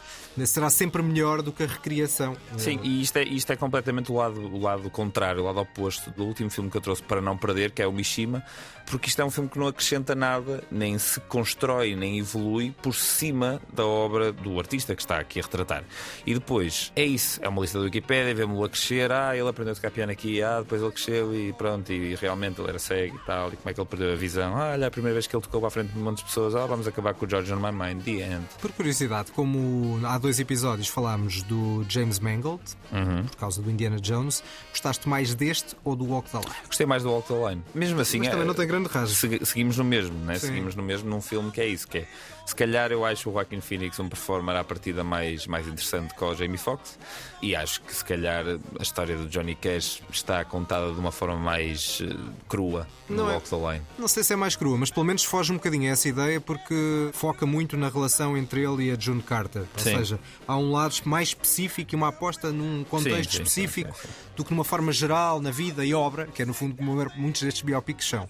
[0.47, 2.37] Será sempre melhor do que a recriação.
[2.57, 6.11] Sim, e isto é, isto é completamente o lado, o lado contrário, o lado oposto
[6.11, 8.45] do último filme que eu trouxe para não perder, que é o Mishima,
[8.87, 12.95] porque isto é um filme que não acrescenta nada, nem se constrói, nem evolui por
[12.95, 15.85] cima da obra do artista que está aqui a retratar.
[16.27, 19.73] E depois, é isso, é uma lista da Wikipédia, vemos-lo a crescer, ah, ele aprendeu
[19.73, 23.17] a tocar piano aqui, ah, depois ele cresceu e pronto, e realmente ele era cego
[23.17, 24.57] e tal, e como é que ele perdeu a visão?
[24.57, 26.25] Ah, olha, a primeira vez que ele tocou para a frente de um monte de
[26.25, 28.45] pessoas, ah, vamos acabar com o George on My Mind, the end.
[28.61, 33.25] Por curiosidade, como há dois episódios falámos do James Mangold, Uhum.
[33.27, 36.51] por causa do Indiana Jones, gostaste mais deste ou do Walk the Line?
[36.67, 37.63] Gostei mais do Walk the Line.
[37.75, 39.15] Mesmo assim, Mas também é- não tem grande rasgo.
[39.15, 40.39] segui- seguimos no mesmo, né?
[40.39, 40.47] Sim.
[40.49, 42.09] seguimos no mesmo num filme que é isso, que é
[42.45, 46.23] se calhar eu acho o Joaquin Phoenix um performer à partida mais, mais interessante que
[46.25, 46.99] o Jamie Foxx
[47.43, 48.45] e acho que se calhar
[48.79, 52.15] a história do Johnny Cash está contada de uma forma mais eh,
[52.49, 53.83] crua no é- Walk the Line.
[53.99, 56.41] Não sei se é mais crua, mas pelo menos foge um bocadinho a essa ideia
[56.41, 59.63] porque foca muito na relação entre ele e a June Carter.
[59.63, 59.97] Ou Sim.
[59.97, 63.95] seja, há um lado mais específico e uma aposta num contexto Sim, sim, específico
[64.37, 67.43] do que numa forma geral na vida e obra, que é no fundo como muitos
[67.43, 68.29] destes biopics são.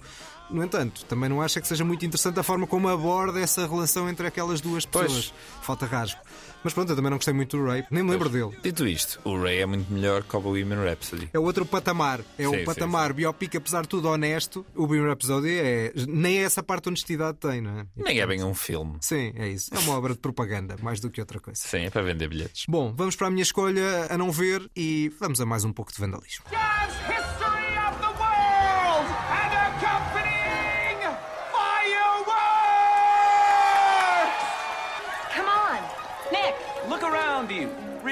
[0.50, 4.08] No entanto, também não acha que seja muito interessante a forma como aborda essa relação
[4.08, 5.06] entre aquelas duas Pois.
[5.06, 5.34] pessoas.
[5.62, 6.20] Falta rasgo.
[6.62, 8.56] Mas pronto, eu também não gostei muito do Ray, nem me lembro dele.
[8.62, 11.28] Dito isto, o Ray é muito melhor que o Bohemian Rhapsody.
[11.30, 12.20] É outro patamar.
[12.38, 14.64] É Sim, o sim, patamar biopic, apesar de tudo honesto.
[14.74, 15.92] O Bohemian Rhapsody é.
[16.08, 17.86] Nem é essa parte de honestidade tem, não é?
[17.98, 18.96] E, Nem é bem um filme.
[19.02, 19.74] Sim, é isso.
[19.74, 21.60] É uma obra de propaganda, mais do que outra coisa.
[21.60, 22.64] Sim, é para vender bilhetes.
[22.66, 25.92] Bom, vamos para a minha escolha a não ver e vamos a mais um pouco
[25.92, 26.46] de vandalismo.
[26.50, 27.23] Jazz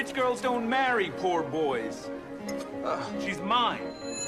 [0.03, 2.09] Rich girls don't marry poor boys.
[2.83, 3.79] Ugh, she's mine.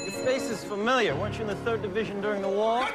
[0.04, 1.14] Your face is familiar.
[1.14, 2.88] Weren't you in the 3rd Division during the war?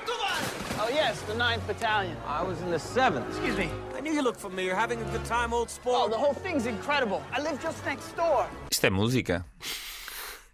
[0.80, 2.18] Oh, yes, the 9th Battalion.
[2.26, 3.30] I was in the 7th.
[3.30, 3.70] Excuse me.
[3.96, 4.74] I knew you looked familiar.
[4.74, 5.96] Having a good time, old sport.
[5.96, 7.22] Oh, the whole thing's incredible.
[7.32, 8.48] I live just next door.
[8.72, 9.46] Isto é música?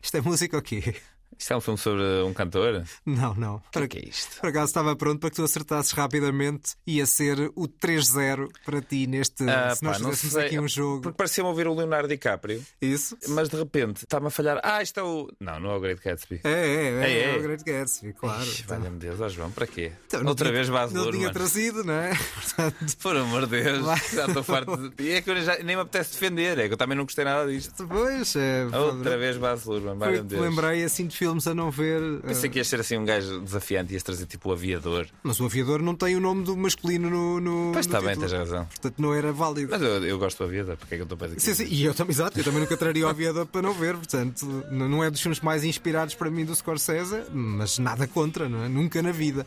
[0.04, 0.96] Isto é música ou quê?
[1.38, 2.84] Isto é um filme sobre um cantor?
[3.06, 3.56] Não, não.
[3.76, 4.40] O que é isto?
[4.40, 6.74] Por acaso estava pronto para que tu acertasses rapidamente.
[6.86, 9.48] Ia ser o 3-0 para ti neste.
[9.50, 11.02] Ah, se nós pá, fizéssemos aqui um jogo.
[11.02, 12.64] Porque parecia-me ouvir o Leonardo DiCaprio.
[12.82, 13.18] Isso.
[13.30, 14.60] Mas de repente está-me a falhar.
[14.64, 15.30] Ah, isto é o.
[15.40, 16.42] Não, não é o Great Gatsby.
[16.44, 17.38] É, é, é, É, é, é.
[17.38, 18.44] o Great Gatsby, claro.
[18.44, 19.92] Ixi, Valha-me Deus, ó João, para quê?
[20.08, 22.12] Então, Outra tinha- vez Baz Não tinha trazido, não é?
[22.34, 24.00] Portanto, Por amor de Deus, Vai.
[24.14, 25.04] já estou farto de...
[25.04, 27.24] E é que eu já, nem me apetece defender, é que eu também não gostei
[27.26, 27.88] nada disto.
[27.88, 28.66] Pois, é.
[28.76, 30.42] Outra vez Baz Luhrmann, Foi valha-me que Deus.
[30.42, 32.22] lembrei assim de filmes a não ver.
[32.22, 35.08] Pensei eh, que ias ser assim um gajo desafiante, ias trazer tipo o aviador.
[35.24, 37.40] Mas o aviador não tem o nome do masculino no.
[37.40, 38.66] no Pois está bem, tens razão.
[38.66, 39.70] Portanto, não era válido.
[39.72, 41.68] Mas eu, eu gosto do aviador, porque é que eu estou para dizer Sim, sim,
[41.74, 45.04] e eu também, exato, eu também nunca traria o aviador para não ver, portanto, não
[45.04, 48.70] é dos filmes mais inspirados para mim do Scorsese, mas nada contra, não é?
[48.70, 49.46] Nunca na vida.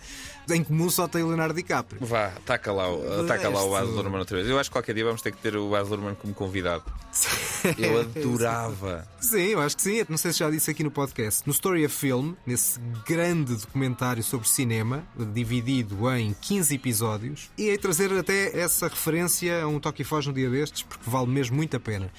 [0.50, 2.04] Em comum só tem o Leonardo DiCaprio.
[2.04, 4.48] Vá, taca lá, o- taca lá o Baz Luhrmann outra vez.
[4.48, 6.82] Eu acho que qualquer dia vamos ter que ter o Baz Luhrmann como convidado.
[7.78, 9.06] Eu adorava.
[9.20, 10.04] Sim, eu acho que sim.
[10.08, 11.42] Não sei se já disse aqui no podcast.
[11.46, 17.78] No Story of Film, nesse grande documentário sobre cinema, dividido em 15 episódios, e aí
[17.78, 21.56] trazer até essa referência a um toque e foge no dia destes, porque vale mesmo
[21.56, 22.10] muito a pena.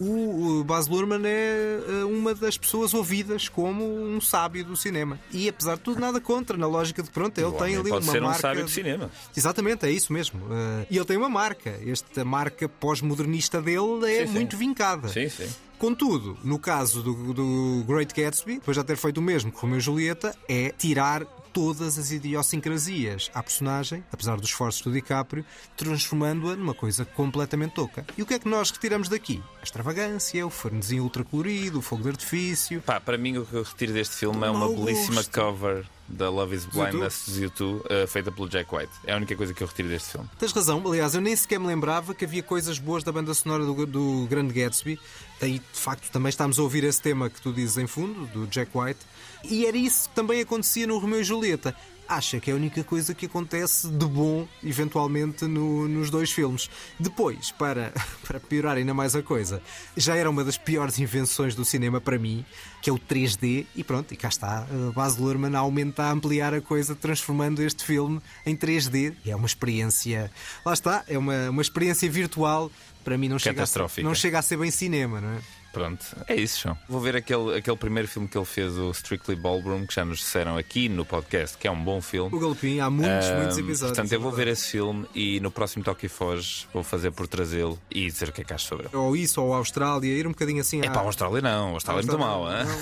[0.00, 5.20] O Baz Luhrmann é eh, uma das pessoas ouvidas como um sábio do cinema.
[5.30, 8.06] E apesar de tudo, nada contra, na lógica de pronto, ele O tem ali pode
[8.06, 8.40] uma ser um marca.
[8.40, 9.10] sábio de cinema.
[9.36, 10.40] Exatamente, é isso mesmo.
[10.50, 11.78] Eh, E ele tem uma marca.
[11.86, 14.32] Esta marca pós-modernista dele é Sim, sim.
[14.32, 15.08] muito vincada.
[15.08, 15.46] Sim, sim.
[15.78, 19.60] Contudo, no caso do, do Great Gatsby, depois de já ter feito o mesmo com
[19.62, 21.24] Romeu e Julieta, é tirar
[21.54, 25.44] todas as idiosincrasias à personagem, apesar dos esforços do DiCaprio,
[25.76, 28.04] transformando-a numa coisa completamente toca.
[28.16, 29.42] E o que é que nós retiramos daqui?
[29.60, 32.80] A extravagância, o fornezinho ultracolorido, o fogo de artifício.
[32.80, 36.56] Pá, para mim o que eu retiro deste filme é uma belíssima cover da Love
[36.56, 38.92] is Blindness de U2, uh, feita pelo Jack White.
[39.04, 40.28] É a única coisa que eu retiro deste filme.
[40.38, 43.64] Tens razão, aliás, eu nem sequer me lembrava que havia coisas boas da banda sonora
[43.64, 44.98] do, do Grande Gatsby.
[45.40, 48.46] Aí, de facto, também estamos a ouvir esse tema que tu dizes em fundo, do
[48.46, 49.00] Jack White.
[49.44, 51.74] E era isso que também acontecia no Romeu e Julieta.
[52.12, 56.68] Acha que é a única coisa que acontece de bom, eventualmente, no- nos dois filmes.
[56.98, 57.92] Depois, para,
[58.26, 59.62] para piorar ainda mais a coisa,
[59.96, 62.44] já era uma das piores invenções do cinema para mim,
[62.82, 66.52] que é o 3D, e pronto, e cá está, Baz Luhrmann a aumentar, a ampliar
[66.52, 69.14] a coisa, transformando este filme em 3D.
[69.24, 70.32] E é uma experiência,
[70.66, 72.72] lá está, é uma, uma experiência virtual,
[73.04, 73.66] para mim não chega, a
[74.04, 75.38] não chega a ser bem cinema, não é?
[75.72, 76.76] Pronto, é isso, João.
[76.88, 80.18] Vou ver aquele, aquele primeiro filme que ele fez, o Strictly Ballroom, que já nos
[80.18, 82.34] disseram aqui no podcast, que é um bom filme.
[82.34, 83.96] O Galopim, há muitos, muitos episódios.
[83.96, 87.12] Portanto, eu vou é ver esse filme e no próximo Toque e Foge vou fazer
[87.12, 88.96] por trazê-lo e dizer o que é que acho sobre ele.
[88.96, 90.80] Ou isso, ou a Austrália, ir um bocadinho assim.
[90.82, 92.80] É à- para a Austrália não, a Austrália é muito mau, Austrália, hein?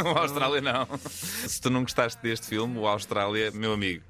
[0.16, 0.88] a Austrália não.
[1.46, 4.02] Se tu não gostaste deste filme, o Austrália, meu amigo.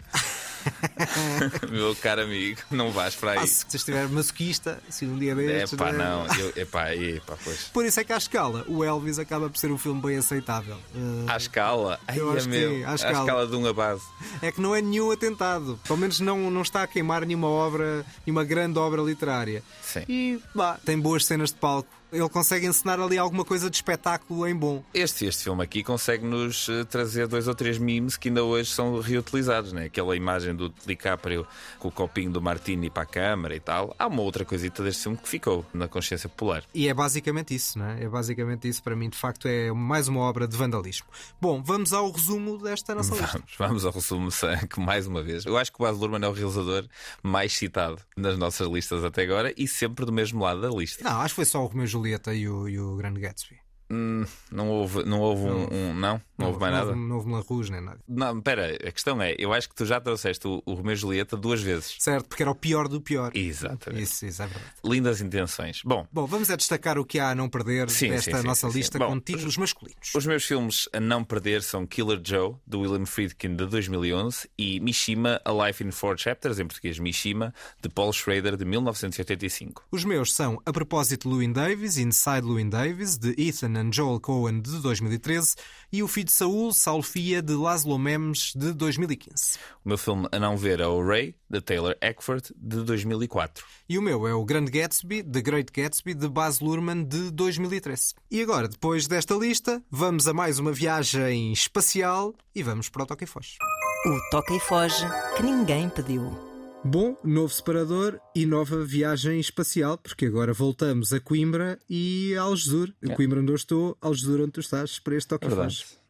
[1.70, 3.48] meu caro amigo, não vais para Ah, aí.
[3.48, 5.78] se estiver masoquista, se um dia É destes.
[5.78, 5.98] pá, né?
[5.98, 7.64] não, eu, é pá, é pá, pois.
[7.72, 10.76] Por isso é que à escala, o Elvis acaba por ser um filme bem aceitável.
[10.94, 13.18] Uh, À escala, ai, Eu é acho que meu, à à escala.
[13.20, 14.02] escala de uma base.
[14.42, 15.78] é que não é nenhum atentado.
[15.84, 19.62] Pelo menos não, não está a queimar nenhuma obra, nenhuma grande obra literária.
[19.82, 20.04] Sim.
[20.08, 21.88] E bah, tem boas cenas de palco.
[22.12, 24.82] Ele consegue encenar ali alguma coisa de espetáculo em bom.
[24.92, 29.00] Este, este filme aqui consegue-nos eh, trazer dois ou três memes que ainda hoje são
[29.00, 29.84] reutilizados, né?
[29.84, 31.46] Aquela imagem do DiCaprio
[31.78, 33.94] com o copinho do Martini para a câmara e tal.
[33.98, 36.64] Há uma outra coisita deste filme que ficou na consciência popular.
[36.74, 38.04] E é basicamente isso, não é?
[38.04, 38.82] É basicamente isso.
[38.82, 41.06] Para mim, de facto, é mais uma obra de vandalismo.
[41.40, 43.32] Bom, vamos ao resumo desta nossa lista.
[43.32, 44.28] Vamos, vamos ao resumo
[44.68, 45.44] que mais uma vez.
[45.44, 46.86] Eu acho que o Baz Luhrmann é o realizador
[47.22, 51.04] mais citado nas nossas listas até agora e sempre do mesmo lado da lista.
[51.04, 53.60] Não, acho que foi só o Romeu Julieta e o, e o Grande Gatsby.
[53.90, 56.90] Hum, não houve, não houve um, um- não, não, houve mais nada.
[56.92, 57.98] Não, não houve Rouge nem nada.
[58.08, 60.96] Não, espera, a questão é, eu acho que tu já trouxeste o, o Romeu e
[60.96, 61.96] Julieta duas vezes.
[61.98, 63.32] Certo, porque era o pior do pior.
[63.34, 64.02] Exatamente.
[64.04, 64.72] Isso, isso é verdade.
[64.84, 65.80] Lindas intenções.
[65.84, 68.46] Bom, Bom, vamos a destacar o que há a não perder Sim, desta sim, sim,
[68.46, 70.12] nossa lista Bom, com títulos masculinos.
[70.14, 74.78] Os meus filmes a não perder são Killer Joe, do William Friedkin, de 2011, e
[74.80, 79.84] Mishima, A Life in Four Chapters, em português Mishima, de Paul Schrader, de 1985.
[79.90, 84.78] Os meus são A Propósito Louis Davis, Inside Louis Davis, de Ethan Joel Cohen, de
[84.80, 85.54] 2013,
[85.92, 89.58] e O Filho de Saul, Salfia, de Laszlo Memes, de 2015.
[89.84, 93.64] O meu filme a não ver é O Ray, de Taylor Eckford, de 2004.
[93.88, 98.14] E o meu é o Grande Gatsby, The Great Gatsby, de Baz Luhrmann, de 2013.
[98.30, 103.06] E agora, depois desta lista, vamos a mais uma viagem espacial e vamos para o
[103.06, 103.56] Toque e Foz.
[104.06, 105.06] O toca e foge
[105.36, 106.49] que ninguém pediu.
[106.82, 112.90] Bom, novo separador e nova viagem espacial, porque agora voltamos a Coimbra e a Algesur.
[113.02, 113.14] É.
[113.14, 115.46] Coimbra onde eu estou, Algesur onde tu estás, para este Toque.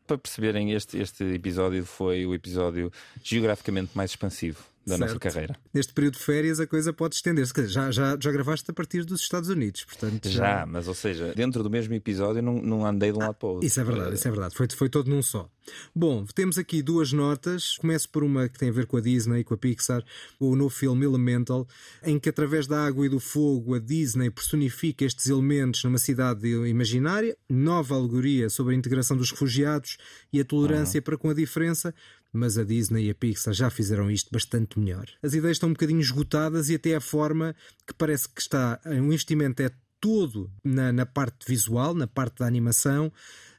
[0.06, 2.92] Para perceberem, este, este episódio foi o episódio
[3.22, 5.20] geograficamente mais expansivo da nossa Certo.
[5.22, 5.57] carreira.
[5.72, 7.53] Neste período de férias a coisa pode estender-se.
[7.68, 10.28] Já, já, já gravaste a partir dos Estados Unidos, portanto.
[10.28, 13.47] Já, mas ou seja, dentro do mesmo episódio não, não andei de um lado para
[13.49, 13.66] o outro.
[13.66, 14.55] Isso é verdade, isso é verdade.
[14.57, 15.49] Foi, foi todo num só.
[15.95, 17.76] Bom, temos aqui duas notas.
[17.76, 20.03] Começo por uma que tem a ver com a Disney, com a Pixar,
[20.39, 21.66] o novo filme Elemental,
[22.03, 26.49] em que através da água e do fogo a Disney personifica estes elementos numa cidade
[26.49, 29.99] imaginária, nova alegoria sobre a integração dos refugiados
[30.33, 31.95] e a tolerância para com a diferença.
[32.33, 35.07] Mas a Disney e a Pixar já fizeram isto bastante melhor.
[35.22, 37.55] As ideias estão um bocadinho esgotadas e até a forma
[37.87, 38.81] que parece que está.
[38.85, 39.70] O investimento é
[40.01, 43.12] todo na, na parte visual, na parte da animação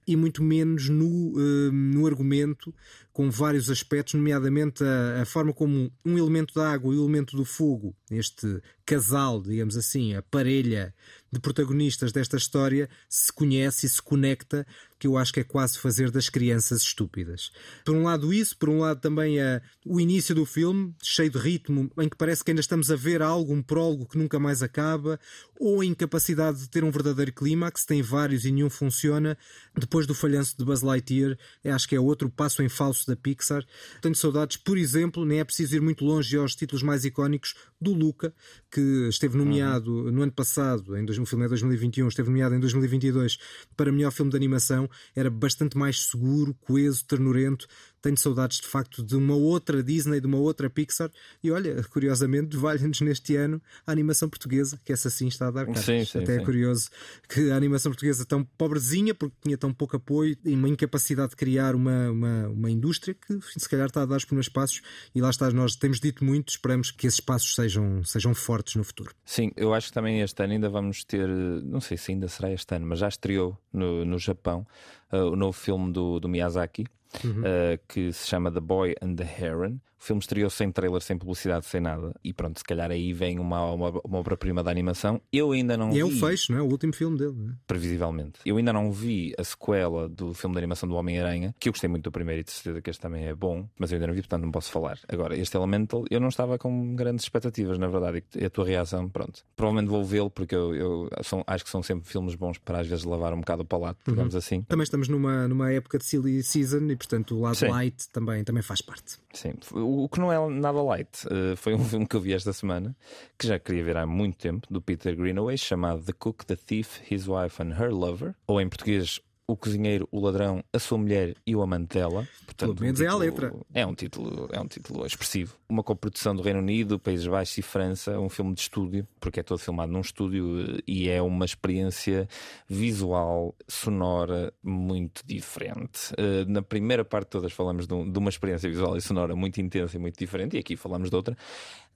[0.07, 2.73] e muito menos no, eh, no argumento,
[3.13, 7.37] com vários aspectos, nomeadamente a, a forma como um elemento da água e o elemento
[7.37, 10.93] do fogo, este casal, digamos assim, a parelha
[11.31, 14.65] de protagonistas desta história, se conhece e se conecta,
[15.01, 17.51] que eu acho que é quase fazer das crianças estúpidas.
[17.83, 21.39] Por um lado, isso, por um lado, também a, o início do filme, cheio de
[21.39, 24.61] ritmo, em que parece que ainda estamos a ver algo, um prólogo que nunca mais
[24.61, 25.19] acaba,
[25.59, 29.35] ou a incapacidade de ter um verdadeiro clímax, tem vários e nenhum funciona.
[29.75, 33.15] Depois do falhanço de Buzz Lightyear, eu acho que é outro passo em falso da
[33.15, 33.65] Pixar.
[34.03, 37.91] Tenho saudades, por exemplo, nem é preciso ir muito longe aos títulos mais icónicos do
[37.91, 38.31] Luca,
[38.71, 42.59] que esteve nomeado no ano passado, em dois- o filme é 2021, esteve nomeado em
[42.59, 43.37] 2022
[43.75, 44.89] para melhor filme de animação.
[45.15, 47.67] Era bastante mais seguro, coeso, ternurento.
[48.01, 51.11] Tenho saudades de facto de uma outra Disney, de uma outra Pixar.
[51.43, 55.65] E olha, curiosamente, vale-nos neste ano a animação portuguesa, que essa sim está a dar
[55.65, 55.85] cartas.
[55.85, 56.41] Sim, sim, Até sim.
[56.41, 56.89] é curioso
[57.29, 61.35] que a animação portuguesa tão pobrezinha, porque tinha tão pouco apoio e uma incapacidade de
[61.35, 64.81] criar uma, uma, uma indústria que se calhar está a dar os primeiros passos.
[65.13, 68.83] E lá está, nós temos dito muito, esperamos que esses passos sejam, sejam fortes no
[68.83, 69.13] futuro.
[69.25, 72.51] Sim, eu acho que também este ano ainda vamos ter, não sei se ainda será
[72.51, 74.65] este ano, mas já estreou no, no Japão
[75.11, 76.85] uh, o novo filme do, do Miyazaki.
[77.23, 77.43] Uhum.
[77.43, 79.81] uh, que se chama The Boy and the Heron.
[80.01, 82.11] O filme estreou sem trailer, sem publicidade, sem nada.
[82.23, 85.21] E pronto, se calhar aí vem uma, uma, uma obra-prima da animação.
[85.31, 85.99] Eu ainda não e vi.
[85.99, 86.61] é o fecho, não é?
[86.63, 87.33] O último filme dele.
[87.37, 87.53] Não é?
[87.67, 88.39] Previsivelmente.
[88.43, 91.87] Eu ainda não vi a sequela do filme de animação do Homem-Aranha, que eu gostei
[91.87, 94.13] muito do primeiro e de certeza que este também é bom, mas eu ainda não
[94.15, 94.97] vi, portanto não posso falar.
[95.07, 98.23] Agora, este Elemental, eu não estava com grandes expectativas, na verdade.
[98.35, 99.43] E a tua reação, pronto.
[99.55, 102.87] Provavelmente vou vê-lo porque eu, eu são, acho que são sempre filmes bons para às
[102.87, 104.39] vezes lavar um bocado o palato, digamos Uhum.
[104.39, 104.61] assim.
[104.63, 107.67] Também estamos numa, numa época de silly season e, portanto, o lado Sim.
[107.67, 109.17] light também, também faz parte.
[109.33, 112.33] Sim, o o que não é nada light eh, foi um filme que eu vi
[112.33, 112.95] esta semana,
[113.37, 117.01] que já queria ver há muito tempo, do Peter Greenaway, chamado The Cook, The Thief,
[117.11, 121.35] His Wife and Her Lover, ou em português, O Cozinheiro, o Ladrão, a Sua Mulher
[121.45, 122.25] e o Amante dela.
[122.45, 123.53] Portanto, Pelo menos um é à título- letra.
[123.73, 125.55] É um título, é um título expressivo.
[125.67, 129.43] Uma coprodução do Reino Unido, Países Baixos e França, um filme de estúdio, porque é
[129.43, 132.29] todo filmado num estúdio eh, e é uma experiência
[132.69, 136.13] visual, sonora muito diferente.
[136.17, 139.97] Eh, Na primeira parte todas falamos de, de uma experiência visual e sonora muito intensa
[139.97, 141.35] e muito diferente, e aqui falamos de outra.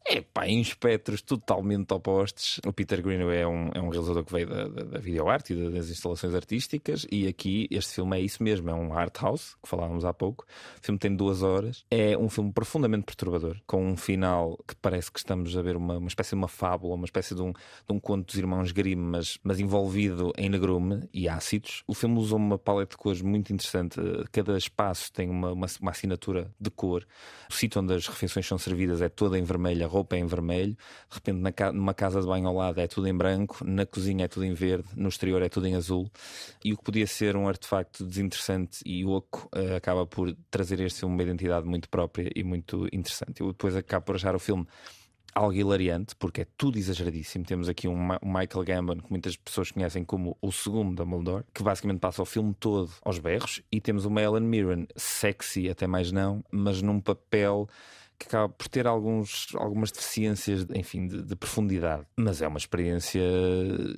[0.07, 2.59] É pá, em espectros totalmente opostos.
[2.63, 5.55] O Peter Greenaway é um, é um realizador que veio da, da, da videoarte e
[5.55, 9.55] da- das instalações artísticas, e aqui este filme é isso mesmo: é um art house,
[9.63, 10.45] que falávamos há pouco.
[10.79, 15.11] O filme tem duas horas, é um filme profundamente perturbador, com um final que parece
[15.11, 17.91] que estamos a ver uma, uma espécie de uma fábula, uma espécie de um, de
[17.91, 21.83] um conto dos irmãos Grimm, mas, mas envolvido em negrume e ácidos.
[21.87, 23.99] O filme usou uma paleta de cores muito interessante.
[24.31, 27.07] Cada espaço tem uma, uma, uma assinatura de cor.
[27.49, 30.73] O sítio onde as refeições são servidas é toda em vermelho, roupa é em vermelho.
[31.09, 34.25] De repente, ca- numa casa de banho ao lado é tudo em branco, na cozinha
[34.25, 36.09] é tudo em verde, no exterior é tudo em azul.
[36.63, 41.05] E o que podia ser um artefacto desinteressante e oco eh, acaba por trazer este
[41.05, 43.41] uma identidade muito própria e muito interessante.
[43.41, 44.67] Eu depois acabo por achar o filme
[45.33, 47.43] algo hilariante, porque é tudo exageradíssimo.
[47.43, 51.43] Temos aqui um, Ma- um Michael Gambon, que muitas pessoas conhecem como o segundo Dumbledore,
[51.53, 55.87] que basicamente passa o filme todo aos berros, e temos uma Ellen Mirren, sexy até
[55.87, 57.67] mais não, mas num papel
[58.17, 62.05] que acaba por ter alguns, algumas deficiências, enfim, de, de profundidade.
[62.15, 63.21] Mas é uma experiência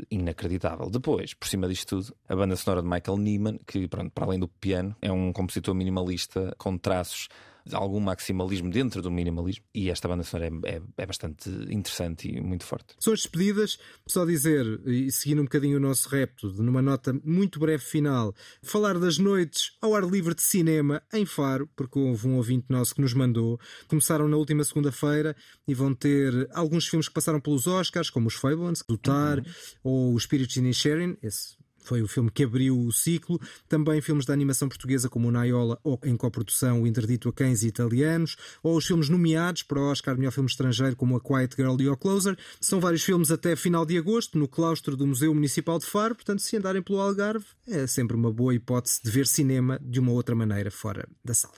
[0.09, 0.89] inacreditável.
[0.89, 4.39] Depois, por cima disto tudo, a banda sonora de Michael Nyman, que, pronto, para além
[4.39, 7.27] do piano, é um compositor minimalista com traços
[7.73, 9.63] algum maximalismo dentro do minimalismo.
[9.73, 12.95] E esta banda sonora é, é, é bastante interessante e muito forte.
[12.99, 17.59] São as despedidas, só dizer, e seguindo um bocadinho o nosso repto, numa nota muito
[17.59, 22.35] breve final, falar das noites ao ar livre de cinema em Faro, porque houve um
[22.35, 23.59] ouvinte nosso que nos mandou.
[23.87, 25.35] Começaram na última segunda-feira
[25.67, 29.43] e vão ter alguns filmes que passaram pelos Oscars, como os Fablance, do Tar,
[29.83, 33.39] ou o Spirits in Sharing, esse foi o filme que abriu o ciclo.
[33.67, 37.63] Também filmes da animação portuguesa como o Naiola ou em coprodução o Interdito a Cães
[37.63, 41.55] e Italianos, ou os filmes nomeados para o Oscar Melhor Filme Estrangeiro como A Quiet
[41.55, 42.37] Girl e O Closer.
[42.59, 46.41] São vários filmes até final de agosto no claustro do Museu Municipal de Faro, portanto
[46.41, 50.33] se andarem pelo Algarve é sempre uma boa hipótese de ver cinema de uma outra
[50.33, 51.53] maneira fora da sala.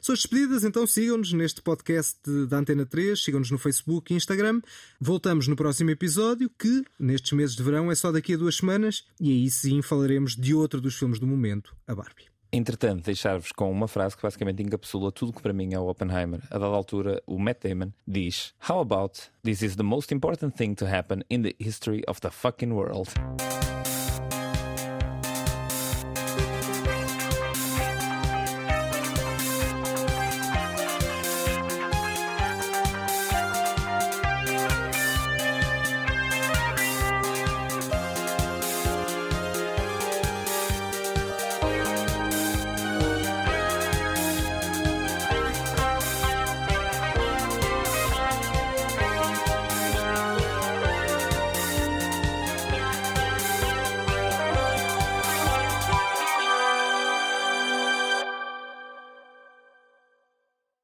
[0.00, 2.18] São as despedidas, então sigam-nos neste podcast
[2.48, 4.60] da Antena 3, sigam-nos no Facebook e Instagram.
[5.00, 9.04] Voltamos no próximo episódio, que nestes meses de verão é só daqui a duas semanas,
[9.20, 12.28] e aí sim falaremos de outro dos filmes do momento, a Barbie.
[12.52, 16.40] Entretanto, deixar-vos com uma frase que basicamente encapsula tudo que para mim é o Oppenheimer.
[16.50, 20.74] A dada altura, o Matt Damon diz: How about this is the most important thing
[20.74, 23.08] to happen in the history of the fucking world?